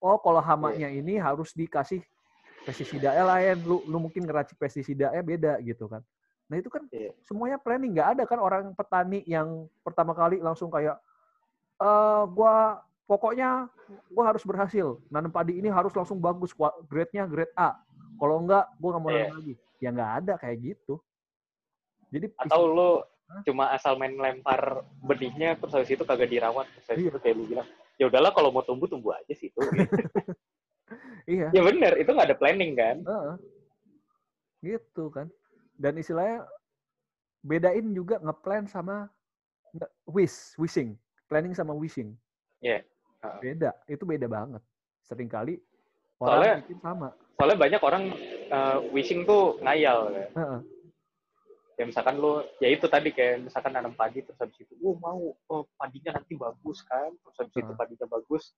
Oh, 0.00 0.16
kalau 0.16 0.40
hamanya 0.40 0.88
ini 0.88 1.20
harus 1.20 1.52
dikasih 1.52 2.00
pestisida 2.64 3.12
lain. 3.12 3.60
Lu 3.60 3.84
lu 3.84 4.00
mungkin 4.00 4.24
ngeracik 4.24 4.56
pestisida 4.56 5.12
beda 5.20 5.60
gitu 5.60 5.92
kan. 5.92 6.00
Nah, 6.48 6.56
itu 6.56 6.72
kan 6.72 6.88
Iya. 6.90 7.12
semuanya 7.22 7.60
planning. 7.60 7.94
Nggak 7.94 8.08
ada 8.16 8.22
kan 8.24 8.38
orang 8.40 8.64
petani 8.72 9.20
yang 9.28 9.68
pertama 9.84 10.16
kali 10.16 10.40
langsung 10.40 10.72
kayak 10.72 10.96
eh 11.80 12.22
gua 12.32 12.80
pokoknya 13.04 13.68
gua 14.08 14.24
harus 14.34 14.42
berhasil. 14.42 14.98
Nanam 15.12 15.28
padi 15.30 15.60
ini 15.60 15.68
harus 15.68 15.92
langsung 15.92 16.16
bagus, 16.16 16.56
grade-nya 16.88 17.28
grade 17.28 17.52
A. 17.54 17.76
Kalau 18.20 18.36
enggak, 18.38 18.64
gua 18.76 18.90
nggak 18.90 19.02
mau 19.02 19.10
Iya. 19.10 19.24
nanam 19.24 19.36
lagi. 19.40 19.54
Ya 19.80 19.88
nggak 19.90 20.12
ada 20.20 20.32
kayak 20.36 20.58
gitu. 20.60 20.94
Jadi 22.10 22.26
Atau 22.36 22.60
lu 22.68 22.90
Hah? 23.30 23.42
cuma 23.46 23.64
asal 23.70 23.94
main 23.94 24.12
lempar 24.12 24.82
benihnya 25.00 25.54
terus 25.54 25.70
habis 25.72 25.88
itu 25.88 26.02
kagak 26.02 26.28
dirawat 26.28 26.66
terus 26.68 26.86
habis 26.88 27.02
Iya. 27.02 27.10
itu 27.10 27.18
kayak 27.18 27.34
lu 27.34 27.44
bilang 27.46 27.68
ya 27.94 28.04
udahlah 28.04 28.34
kalau 28.34 28.50
mau 28.50 28.60
tumbuh 28.60 28.90
tumbuh 28.90 29.14
aja 29.14 29.30
sih 29.30 29.46
itu 29.46 29.60
iya. 31.30 31.46
ya 31.52 31.62
bener 31.62 31.94
itu 31.94 32.10
nggak 32.10 32.26
ada 32.26 32.34
planning 32.34 32.72
kan 32.74 32.96
Heeh. 33.00 33.34
Gitu 34.60 35.04
kan. 35.08 35.30
Dan 35.72 35.96
istilahnya 35.96 36.44
bedain 37.40 37.94
juga 37.94 38.18
ngeplan 38.18 38.66
sama 38.66 39.08
wish, 40.04 40.52
wishing. 40.58 40.98
Planning 41.24 41.54
sama 41.54 41.72
wishing. 41.72 42.12
Iya. 42.60 42.84
Heeh. 43.22 43.38
Beda. 43.40 43.70
Itu 43.86 44.04
beda 44.04 44.26
banget. 44.26 44.60
Seringkali 45.06 45.56
Soalnya- 46.18 46.60
orang 46.60 46.62
bikin 46.66 46.78
sama. 46.82 47.08
Soalnya 47.40 47.56
banyak 47.56 47.80
orang 47.80 48.04
uh, 48.52 48.78
wishing 48.92 49.24
tuh 49.24 49.56
ngayal 49.64 50.12
kan 50.12 50.28
Heeh. 50.36 50.60
ya 51.80 51.84
misalkan 51.88 52.20
lu 52.20 52.44
ya 52.60 52.68
itu 52.68 52.84
tadi 52.84 53.08
kayak 53.16 53.48
misalkan 53.48 53.72
nanam 53.72 53.96
padi 53.96 54.20
terus 54.20 54.36
habis 54.36 54.60
itu 54.60 54.76
oh 54.84 54.92
mau 55.00 55.32
oh, 55.48 55.64
padinya 55.80 56.20
nanti 56.20 56.36
bagus 56.36 56.84
kan 56.84 57.08
terus 57.08 57.36
habis 57.40 57.56
itu 57.56 57.64
Heeh. 57.64 57.80
padinya 57.80 58.06
bagus 58.12 58.52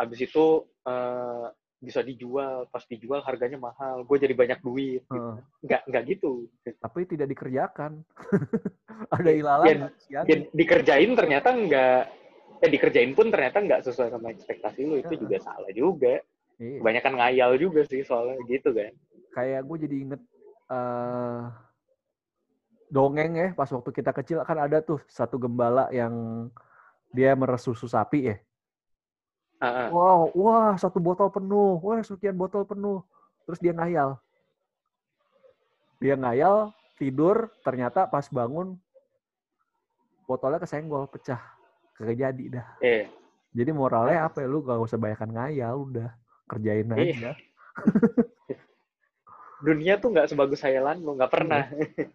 habis 0.00 0.24
itu 0.24 0.64
uh, 0.88 1.52
bisa 1.78 2.00
dijual 2.02 2.66
pas 2.72 2.82
dijual 2.88 3.20
harganya 3.22 3.60
mahal 3.60 4.02
gue 4.02 4.16
jadi 4.18 4.34
banyak 4.34 4.58
duit 4.64 5.04
gitu. 5.06 5.30
Nggak 5.62 5.82
nggak 5.86 6.02
gitu 6.10 6.32
Tapi 6.64 7.06
tidak 7.06 7.30
dikerjakan. 7.30 8.02
Ada 9.14 9.30
ilalang 9.30 9.94
Ya, 10.10 10.24
ya, 10.26 10.36
dikerjain 10.50 11.14
ternyata 11.14 11.54
nggak 11.54 12.02
eh 12.58 12.70
dikerjain 12.74 13.14
pun 13.14 13.30
ternyata 13.30 13.62
nggak 13.62 13.86
sesuai 13.86 14.10
sama 14.10 14.34
ekspektasi 14.34 14.80
lu 14.82 14.98
itu 14.98 15.14
Heeh. 15.14 15.22
juga 15.22 15.36
salah 15.38 15.70
juga 15.70 16.18
Iya. 16.58 16.82
kebanyakan 16.82 17.14
ngayal 17.22 17.50
juga 17.54 17.86
sih 17.86 18.02
soalnya 18.02 18.38
gitu 18.50 18.74
kan 18.74 18.90
Kayak 19.30 19.62
gue 19.62 19.76
jadi 19.86 19.96
inget 20.02 20.20
eh 20.68 21.42
dongeng 22.88 23.32
ya 23.36 23.48
pas 23.52 23.68
waktu 23.68 23.90
kita 23.92 24.10
kecil 24.16 24.42
kan 24.42 24.58
ada 24.58 24.80
tuh 24.80 24.98
satu 25.06 25.36
gembala 25.38 25.86
yang 25.92 26.48
dia 27.12 27.32
meres 27.36 27.64
susu 27.64 27.88
sapi 27.88 28.32
ya. 28.32 28.36
Wow, 29.90 30.30
wah 30.38 30.78
satu 30.78 31.02
botol 31.02 31.32
penuh, 31.34 31.82
wah 31.82 31.98
sekian 32.04 32.38
botol 32.38 32.62
penuh. 32.62 33.02
Terus 33.42 33.58
dia 33.58 33.74
ngayal. 33.74 34.14
Dia 35.98 36.14
ngayal, 36.14 36.70
tidur, 36.94 37.50
ternyata 37.66 38.06
pas 38.06 38.22
bangun 38.30 38.78
botolnya 40.30 40.62
kesenggol, 40.62 41.10
pecah. 41.10 41.42
Kagak 41.98 42.16
jadi 42.30 42.44
dah. 42.60 42.68
eh 42.78 43.10
Jadi 43.50 43.70
moralnya 43.74 44.30
apa 44.30 44.44
ya? 44.44 44.46
Lu 44.46 44.62
gak 44.62 44.78
usah 44.78 44.94
banyakan 45.00 45.34
ngayal, 45.34 45.74
udah. 45.90 46.14
Kerjain 46.48 46.88
Iya. 46.88 46.96
aja. 46.96 47.32
dunia 49.58 49.98
tuh 49.98 50.14
nggak 50.14 50.30
sebagus 50.30 50.62
hayalan 50.62 51.02
lu 51.02 51.18
nggak 51.18 51.32
pernah 51.34 51.66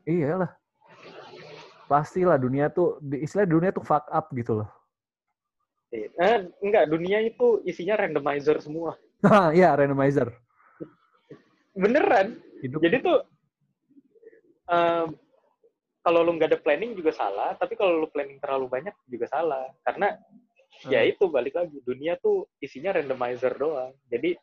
Iyalah. 0.08 0.52
Pastilah 1.86 2.40
dunia 2.40 2.72
tuh, 2.72 2.98
di- 3.04 3.22
istilah 3.22 3.44
dunia 3.44 3.70
tuh 3.70 3.84
fuck 3.84 4.08
up 4.08 4.32
gitu 4.34 4.64
loh. 4.64 4.70
Eh, 5.94 6.50
enggak, 6.64 6.90
dunia 6.90 7.22
itu 7.22 7.62
isinya 7.68 8.00
randomizer 8.00 8.58
semua. 8.64 8.98
Iya, 9.54 9.76
randomizer. 9.78 10.32
Beneran. 11.76 12.40
Hidup 12.64 12.80
Jadi 12.82 12.98
tuh, 13.04 13.20
em, 14.72 15.08
kalau 16.02 16.20
lu 16.24 16.34
nggak 16.40 16.50
ada 16.56 16.60
planning 16.64 16.96
juga 16.98 17.12
salah, 17.14 17.54
tapi 17.60 17.76
kalau 17.78 18.00
lu 18.02 18.08
planning 18.10 18.40
terlalu 18.42 18.72
banyak 18.72 18.96
juga 19.06 19.28
salah. 19.30 19.68
Karena 19.84 20.16
ya 20.90 21.02
itu 21.06 21.30
balik 21.32 21.56
lagi, 21.56 21.80
dunia 21.84 22.18
tuh 22.20 22.50
isinya 22.60 22.96
randomizer 22.96 23.54
doang. 23.56 23.94
Jadi 24.10 24.36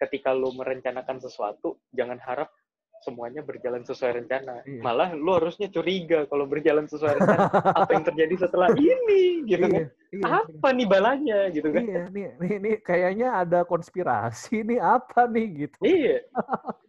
ketika 0.00 0.32
lu 0.32 0.52
merencanakan 0.56 1.20
sesuatu, 1.20 1.76
jangan 1.92 2.16
harap 2.24 2.48
semuanya 3.00 3.40
berjalan 3.40 3.80
sesuai 3.80 4.24
rencana. 4.24 4.60
Iya. 4.68 4.80
Malah 4.84 5.16
lu 5.16 5.32
harusnya 5.32 5.72
curiga 5.72 6.28
kalau 6.28 6.44
berjalan 6.44 6.84
sesuai 6.84 7.16
rencana. 7.16 7.48
apa 7.80 7.90
yang 7.96 8.04
terjadi 8.04 8.34
setelah 8.44 8.68
ini? 8.76 9.48
Gitu 9.48 9.66
kan. 9.66 9.88
iya, 9.88 10.20
iya, 10.20 10.24
Apa 10.44 10.68
nih 10.76 10.86
balanya? 10.86 11.38
Gitu 11.48 11.68
kan. 11.72 11.82
iya, 11.84 12.02
nih, 12.12 12.28
nih, 12.36 12.54
nih, 12.60 12.74
kayaknya 12.84 13.28
ada 13.40 13.64
konspirasi 13.64 14.62
nih 14.68 14.80
apa 14.80 15.24
nih 15.26 15.46
gitu. 15.66 15.78
Iya. 15.80 16.16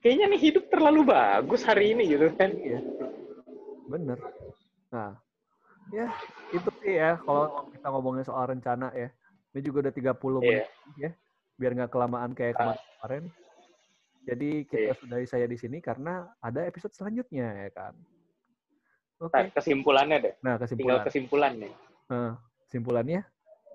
Kayaknya 0.03 0.25
nih 0.35 0.41
hidup 0.51 0.63
terlalu 0.67 1.01
bagus 1.07 1.61
hari 1.63 1.95
ini 1.95 2.03
gitu 2.11 2.27
kan. 2.35 2.51
Iya. 2.51 2.79
Bener. 3.87 4.19
Nah, 4.91 5.15
ya 5.91 6.07
itu 6.49 6.69
sih 6.79 6.93
ya 6.95 7.19
kalau 7.19 7.67
kita 7.69 7.87
ngomongin 7.87 8.23
soal 8.23 8.47
rencana 8.47 8.89
ya. 8.91 9.11
Ini 9.51 9.59
juga 9.61 9.83
udah 9.83 9.93
30 9.93 10.39
menit 10.39 10.63
Iya. 10.95 11.09
ya. 11.09 11.11
Biar 11.55 11.71
nggak 11.75 11.91
kelamaan 11.91 12.31
kayak 12.31 12.55
Ah. 12.55 12.75
kemarin. 12.97 13.27
Jadi 14.21 14.49
kita 14.63 14.81
Iya. 14.87 14.93
sudahi 14.95 15.25
saya 15.25 15.45
di 15.45 15.57
sini 15.57 15.77
karena 15.77 16.31
ada 16.39 16.63
episode 16.63 16.93
selanjutnya 16.93 17.51
ya 17.57 17.69
kan. 17.69 17.93
Oke. 19.19 19.33
Nah, 19.33 19.51
kesimpulannya 19.51 20.17
deh. 20.17 20.33
Nah, 20.39 20.55
Tinggal 20.55 20.61
kesimpulan. 20.63 21.03
kesimpulan 21.03 21.51
nih. 21.57 21.73
Nah, 22.07 22.31
kesimpulannya 22.65 23.21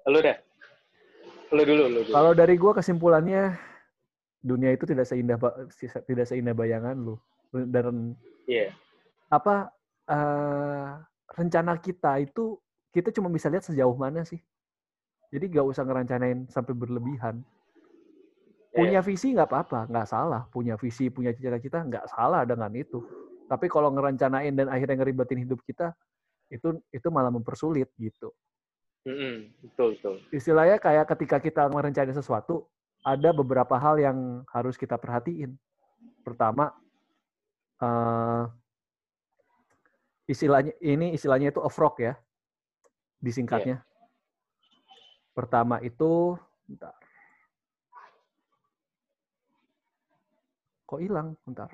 Lu 0.07 0.19
dah. 0.19 0.37
Lu 1.51 1.63
dulu, 1.63 1.85
lu 1.87 2.01
dulu. 2.03 2.11
kalau 2.11 2.33
dari 2.33 2.55
gua 2.57 2.73
kesimpulannya 2.75 3.55
dunia 4.41 4.71
itu 4.71 4.87
tidak 4.87 5.05
seindah 5.05 5.37
tidak 6.03 6.27
seindah 6.27 6.51
bayangan 6.53 6.97
lu. 6.97 7.15
Dan 7.53 8.17
Iya. 8.47 8.73
apa 9.29 9.71
eh, 10.07 10.91
rencana 11.37 11.77
kita 11.77 12.25
itu 12.25 12.57
kita 12.91 13.13
cuma 13.13 13.29
bisa 13.29 13.53
lihat 13.53 13.69
sejauh 13.69 13.93
mana 13.93 14.25
sih. 14.25 14.41
Jadi 15.29 15.53
gak 15.53 15.67
usah 15.69 15.85
ngerencanain 15.85 16.49
sampai 16.49 16.73
berlebihan. 16.73 17.45
Punya 18.77 19.01
visi 19.01 19.33
nggak 19.33 19.49
apa-apa, 19.49 19.89
nggak 19.89 20.09
salah. 20.09 20.45
Punya 20.53 20.77
visi, 20.77 21.09
punya 21.09 21.33
cita-cita 21.33 21.81
nggak 21.81 22.13
salah 22.13 22.45
dengan 22.45 22.69
itu. 22.77 23.01
Tapi 23.49 23.73
kalau 23.73 23.89
ngerencanain 23.89 24.53
dan 24.53 24.69
akhirnya 24.69 25.01
ngeribetin 25.01 25.49
hidup 25.49 25.65
kita, 25.65 25.97
itu 26.53 26.77
itu 26.93 27.09
malah 27.09 27.33
mempersulit 27.33 27.89
gitu. 27.97 28.37
Mm-mm, 29.09 29.55
betul, 29.65 29.97
betul. 29.97 30.17
Istilahnya 30.29 30.77
kayak 30.77 31.09
ketika 31.17 31.41
kita 31.41 31.63
merencanain 31.73 32.13
sesuatu, 32.13 32.69
ada 33.01 33.33
beberapa 33.33 33.79
hal 33.81 33.97
yang 33.97 34.45
harus 34.51 34.77
kita 34.77 34.99
perhatiin. 34.99 35.57
Pertama, 36.27 36.75
eh, 37.81 38.43
istilahnya 40.27 40.75
ini 40.83 41.15
istilahnya 41.15 41.55
itu 41.55 41.63
off 41.63 41.79
rock 41.79 42.03
ya, 42.03 42.19
disingkatnya. 43.23 43.83
Pertama 45.33 45.79
itu, 45.83 46.35
bentar. 46.67 46.95
Kok 50.87 51.01
hilang? 51.03 51.35
Bentar. 51.43 51.71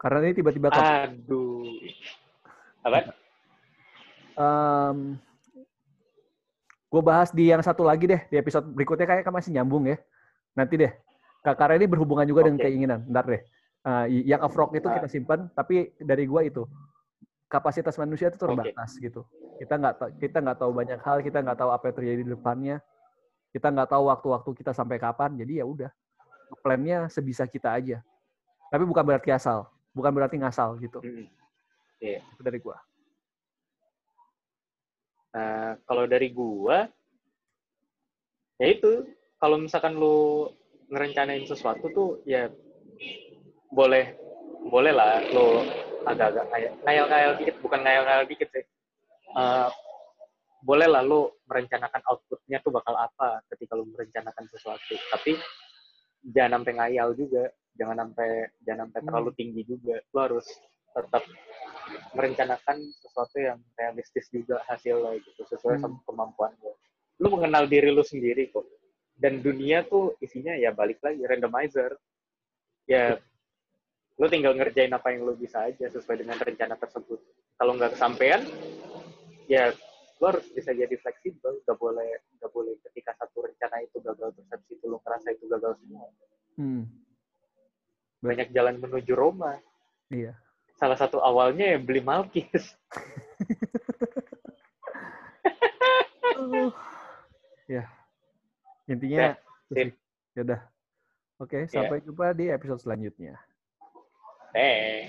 Karena 0.00 0.24
ini 0.24 0.32
tiba-tiba 0.32 0.72
Aduh. 0.72 1.64
Apa? 2.80 3.12
gue 6.90 7.02
bahas 7.06 7.30
di 7.30 7.52
yang 7.52 7.62
satu 7.62 7.86
lagi 7.86 8.08
deh, 8.08 8.18
di 8.32 8.40
episode 8.40 8.66
berikutnya 8.72 9.06
kayak 9.06 9.28
masih 9.30 9.52
nyambung 9.54 9.86
ya. 9.86 10.00
Nanti 10.56 10.80
deh. 10.80 10.90
Kak, 11.44 11.56
Karena 11.56 11.78
ini 11.78 11.86
berhubungan 11.86 12.26
juga 12.26 12.48
dengan 12.48 12.58
Oke. 12.60 12.66
keinginan. 12.66 13.00
Ntar 13.06 13.24
deh. 13.30 13.42
Eh, 13.80 14.28
yang 14.28 14.44
off 14.44 14.52
rock 14.52 14.76
itu 14.76 14.84
Ah. 14.92 15.00
kita 15.00 15.08
simpan, 15.08 15.48
tapi 15.56 15.96
dari 15.96 16.28
gua 16.28 16.44
itu 16.44 16.68
kapasitas 17.48 17.96
manusia 17.96 18.28
itu 18.28 18.36
terbatas 18.36 18.92
gitu. 19.00 19.24
Kita 19.56 19.80
nggak 19.80 19.94
tahu, 19.96 20.10
kita 20.20 20.38
nggak 20.44 20.58
tahu 20.60 20.70
banyak 20.76 21.00
hal, 21.00 21.24
kita 21.24 21.40
nggak 21.40 21.56
tahu 21.56 21.70
apa 21.72 21.88
yang 21.88 21.96
terjadi 21.96 22.20
di 22.20 22.30
depannya, 22.36 22.76
kita 23.56 23.72
nggak 23.72 23.88
tahu 23.88 24.12
waktu-waktu 24.12 24.50
kita 24.52 24.76
sampai 24.76 25.00
kapan. 25.00 25.32
Jadi 25.40 25.58
ya 25.58 25.64
udah, 25.64 25.88
plannya 26.60 27.08
sebisa 27.08 27.48
kita 27.48 27.72
aja. 27.72 28.04
Tapi 28.68 28.84
bukan 28.84 29.00
berarti 29.00 29.32
asal, 29.32 29.64
bukan 29.96 30.12
berarti 30.12 30.36
ngasal 30.36 30.76
gitu. 30.76 31.00
Mm-mm. 31.00 31.26
Itu 32.04 32.42
dari 32.44 32.60
gua. 32.60 32.76
Nah, 35.32 35.80
kalau 35.88 36.04
dari 36.04 36.28
gua, 36.28 36.84
ya 38.60 38.66
itu, 38.68 39.08
kalau 39.40 39.56
misalkan 39.56 39.96
lu 39.96 40.52
ngerencanain 40.92 41.48
sesuatu 41.48 41.88
tuh, 41.96 42.10
ya 42.28 42.52
boleh, 43.70 44.14
boleh 44.66 44.92
lah 44.92 45.22
lu 45.30 45.62
agak-agak 46.02 46.44
ngayal- 46.50 46.76
ngayal-ngayal 46.82 47.32
dikit, 47.38 47.56
bukan 47.62 47.80
ngayal-ngayal 47.80 48.24
dikit 48.26 48.48
sih. 48.50 48.64
Eh, 49.30 49.68
boleh 50.60 50.88
lah 50.90 51.00
lu 51.00 51.30
merencanakan 51.46 52.02
outputnya 52.04 52.60
tuh 52.60 52.74
bakal 52.74 52.92
apa 52.92 53.40
ketika 53.48 53.78
lu 53.78 53.88
merencanakan 53.88 54.44
sesuatu. 54.50 54.94
Tapi 55.10 55.38
jangan 56.26 56.60
sampai 56.60 56.72
ngayal 56.76 57.14
juga. 57.14 57.48
jangan 57.70 57.96
sampai 57.96 58.30
jangan 58.66 58.90
sampai 58.90 59.00
Hmm. 59.00 59.08
terlalu 59.08 59.30
tinggi 59.40 59.62
juga 59.64 59.96
lo 60.12 60.20
harus 60.20 60.44
tetap 60.92 61.22
merencanakan 62.12 62.76
sesuatu 63.00 63.36
yang 63.40 63.58
realistis 63.78 64.26
juga 64.28 64.60
hasilnya 64.68 65.16
gitu 65.22 65.46
sesuai 65.48 65.78
Hmm. 65.78 65.82
sama 65.86 65.98
kemampuan 66.04 66.52
lo 66.60 66.76
lu 67.16 67.28
mengenal 67.30 67.64
diri 67.70 67.88
lu 67.88 68.04
sendiri 68.04 68.50
kok 68.52 68.66
dan 69.16 69.38
dunia 69.40 69.86
tuh 69.86 70.18
isinya 70.18 70.52
ya 70.52 70.74
balik 70.74 71.00
lagi 71.00 71.24
randomizer 71.24 71.94
ya 72.84 73.16
lu 74.20 74.28
tinggal 74.28 74.52
ngerjain 74.52 74.92
apa 74.92 75.16
yang 75.16 75.24
lu 75.24 75.32
bisa 75.32 75.64
aja 75.64 75.88
sesuai 75.88 76.20
dengan 76.20 76.36
rencana 76.36 76.76
tersebut 76.76 77.16
kalau 77.56 77.72
nggak 77.72 77.96
kesampaian 77.96 78.44
ya 79.48 79.72
lu 80.20 80.24
harus 80.28 80.44
bisa 80.52 80.76
jadi 80.76 80.92
fleksibel 81.00 81.56
nggak 81.64 81.78
boleh 81.80 82.04
nggak 82.36 82.52
boleh 82.52 82.76
ketika 82.84 83.16
satu 83.16 83.48
rencana 83.48 83.80
itu 83.80 83.96
gagal 83.98 84.28
terus 84.36 84.48
habis 84.52 84.68
itu 84.68 84.84
lu 84.84 85.00
ngerasa 85.00 85.28
itu 85.32 85.44
gagal 85.48 85.72
semua 85.80 86.04
Hmm. 86.60 86.84
banyak 88.20 88.52
jalan 88.52 88.76
menuju 88.76 89.16
Roma 89.16 89.56
Iya. 90.12 90.36
salah 90.76 90.98
satu 91.00 91.24
awalnya 91.24 91.72
ya 91.72 91.78
beli 91.80 92.04
Malkis 92.04 92.76
Uh, 96.40 96.72
ya. 97.68 97.84
Intinya 98.88 99.36
sip. 99.68 99.92
ya 100.32 100.40
udah. 100.40 100.60
Oke, 101.36 101.68
sampai 101.68 102.00
jumpa 102.00 102.32
di 102.32 102.48
episode 102.48 102.80
selanjutnya. 102.80 103.36
Eh 104.54 105.06